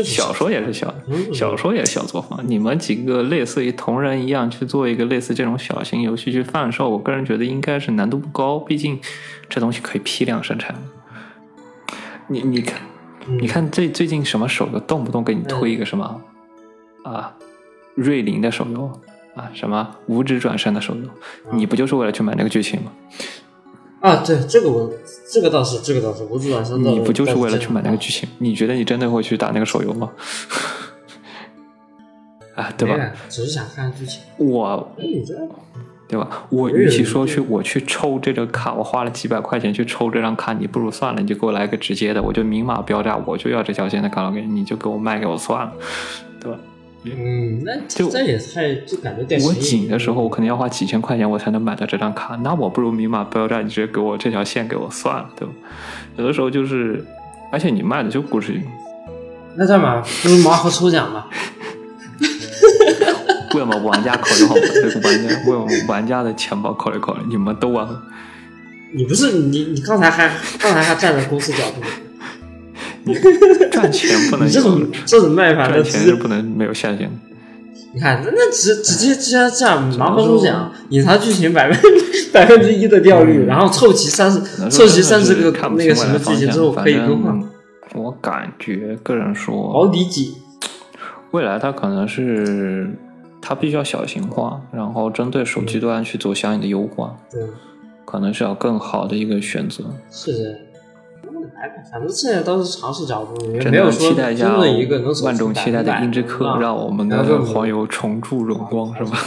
[0.05, 1.35] 小说也是小嗯。
[1.35, 9.01] 小说也是小作坊，你们几个类似于同人一样去做一个类似这种小型游戏去贩售，我个人觉得应该是难度不高，毕竟
[9.49, 10.75] 这东西可以批量生产。
[12.29, 12.81] 你你看，
[13.27, 13.39] 嗯。
[13.39, 16.21] 你看最最近什么手游动不动给你推一个什么、
[17.05, 17.35] 啊，
[17.95, 18.91] 瑞麟的手游
[19.35, 21.09] 啊，什么五指转身的手游，
[21.53, 22.93] 你不就是为了去买那个剧情吗？
[24.01, 24.93] 啊，对这个我
[25.31, 28.29] 这个倒是这个倒是，五指转身你不就是为了去买那个剧情？
[28.39, 30.11] 你觉得你真的会去打那个手游吗？
[32.57, 33.13] 啊，对吧？
[33.29, 34.21] 只是想看剧情。
[34.37, 34.93] 我
[36.09, 36.47] 对吧？
[36.51, 45.73] 我与其说去我去抽这个卡，我花了几百块钱去抽这张卡，你不如算了，你就给我来个直接的，我就明码标价，我就要这条线的卡拉给你就给我卖给我算了，
[46.39, 46.59] 对吧？
[47.05, 55.53] 嗯，那就这也太就感觉点我紧的时候，我可能要花几千块钱我才能买到这张卡，那我不如明码标价，你直接给我这条线给我算了，对吧？
[56.17, 57.05] 有的时候就是，
[57.51, 58.61] 而且你卖的就故事，
[59.57, 61.29] 那这样 吧，不如盲盒抽奖吧。
[63.55, 64.61] 为我们玩家考虑好吗？
[64.73, 67.87] 这个玩家为我们玩家的钱包考虑考虑，你们都玩。
[68.95, 71.81] 你不是你你刚才还刚才还站在公司角度，
[73.71, 77.11] 赚钱不能你这种，这种卖法，赚钱是不能没有下限的。
[77.95, 81.93] 你看，那那直直接直接这样盲盒抽奖，隐藏剧情百分
[82.33, 87.43] 百分之一的掉率，然后凑齐三十凑齐三十个那个什么剧情之后可以更换
[87.95, 90.35] 我感觉个人说，保底几。
[91.33, 92.91] 未来它可能是
[93.43, 97.43] 它必须要小型化，然后针对手机端去做相应的优化，对，
[98.07, 99.85] 可能是要更好的一个选择。
[100.11, 100.59] 是的。
[101.63, 109.17] 来吧，反正现在都是尝试角度，也没有说真的一个能手万众期待的音之客客，让我们的黄油重铸荣光，是吧？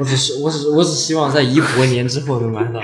[0.00, 2.80] 我只是，我只，我只希望在一百年之后能买到。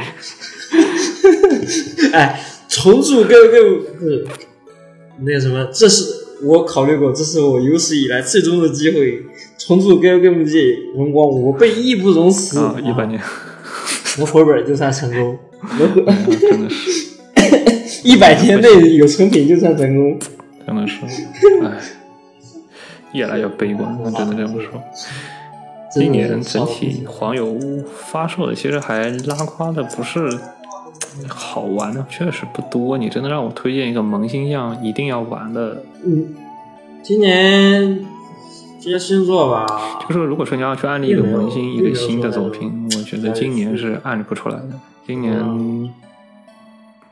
[2.12, 2.38] 哎，
[2.68, 4.26] 重铸 QQ 不是
[5.20, 6.04] 那个什么，这是
[6.42, 9.24] 我考虑过，这是我有史以来最终的机会。
[9.56, 12.58] 重铸 QQ 界荣光，我辈义不容辞。
[12.58, 13.18] 啊，一百年，
[14.18, 15.38] 能回本就算成功。
[16.38, 17.03] 真的是，
[18.04, 20.18] 一百天内有成品就算成功。
[20.66, 21.00] 真的是，
[21.62, 21.72] 哎，
[23.12, 24.80] 越来越悲观， 那真的这么说。
[25.92, 27.56] 今年整体黄油
[27.96, 30.28] 发售的其实还拉胯的不是
[31.28, 32.98] 好玩的，确实不多。
[32.98, 36.34] 你真的让我推荐一个萌新项一定要玩的，嗯，
[37.02, 38.04] 今年
[38.80, 39.66] 这些新作吧，
[40.08, 44.70] 就是如果说你要去安利一个萌新一个新的作品，我觉得今年是安利不出来的。
[45.06, 45.32] 今年，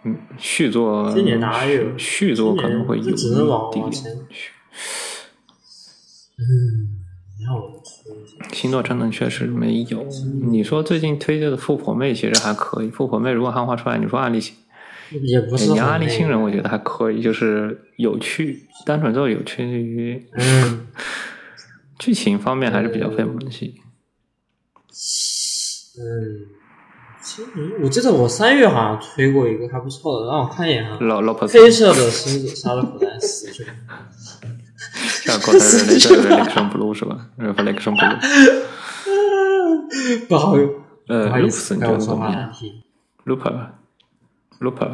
[0.05, 3.17] 嗯，续作，今年哪有续作可能会有
[8.53, 10.05] 星座真的确实没有。
[10.43, 14.55] 你说最近推荐的富婆妹其实还可以，富婆妹如果汉化出来，你说案例新，
[15.23, 15.71] 也不是。
[15.71, 20.27] 你案例新人，我觉得还可以，就是有趣，单纯做有趣于。
[20.33, 20.87] 嗯。
[21.99, 23.75] 剧情方面还是比较费萌系。
[26.01, 26.62] 嗯。
[27.83, 30.99] 我记得我三月好像推过一个还不错的，让我看一眼啊。
[31.01, 31.47] 老老婆。
[31.49, 33.65] 黑色的狮子杀了苦难死 是
[37.05, 37.29] 吧？
[37.39, 38.19] 呃，雷克胜 blue。
[40.29, 40.71] 不好用。
[41.09, 42.51] 呃，loops 你叫什么
[43.27, 44.91] ？looper，looper，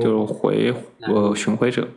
[0.00, 1.88] 就是回呃巡回者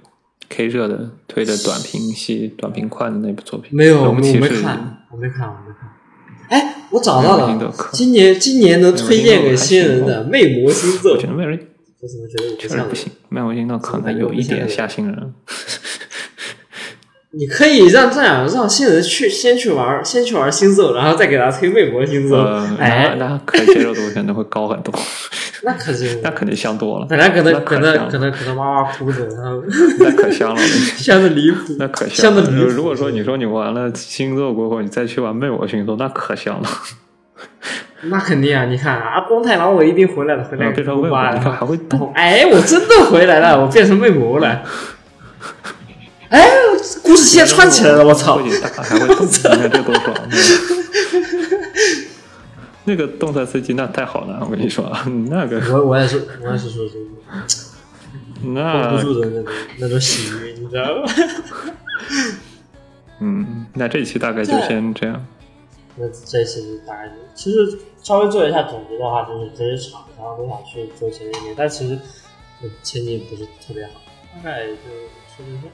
[0.50, 3.76] ，K 热的推的短平系、短平快的那部作品。
[3.76, 4.22] 没有，我没
[4.62, 5.90] 看，我没看，我没看。
[6.50, 11.12] 哎，我找到了，今年今年能推荐给新人的《魅魔星座》。
[11.16, 11.60] 我觉得魅人，
[12.02, 13.12] 我怎么觉得确实不行？
[13.30, 15.34] 魅魔星座可能有一点吓新人。
[17.32, 22.42] 你可以让这样，让新人去先去玩，先去玩星座，然后再给他推魅魔星座。
[22.80, 24.94] 哎，那可接受度可能会高很多。
[25.64, 27.06] 那可是，那肯定香多了。
[27.10, 29.28] 本来可能可能可能可能哇哇哭着，
[30.00, 30.62] 那可香了，
[30.98, 31.76] 香的离谱。
[31.80, 32.68] 那可香的离谱。
[32.70, 36.70] 如果说你说你玩了星座过后，你再去玩魅魔星座，那可香了。
[38.04, 38.66] 那肯定啊！
[38.66, 42.12] 你看啊，光太郎我一定回来了，回来变成魅魔，你看还会动。
[42.14, 44.62] 哎，我真的回来了，我变成魅魔了。
[46.30, 46.48] 哎，
[47.02, 48.38] 故事线串起来了，我操！
[48.38, 48.44] 还
[49.00, 49.32] 会动，你
[49.62, 50.16] 看这多爽！
[52.88, 54.90] 那个动态 CG 那太好了，我跟你说，
[55.30, 57.06] 那个我我也是我也是说这个，
[58.54, 61.04] 那不住的那种那种喜悦，你知道吗？
[63.20, 65.26] 嗯，那这一期大概就先这样。
[65.98, 72.00] 那这一期大概就其实稍微做一下总结的话，就是这些厂商都想去做前景，但其实
[72.84, 74.00] 前景不是特别好，
[74.42, 74.74] 大概就
[75.36, 75.68] 说这些。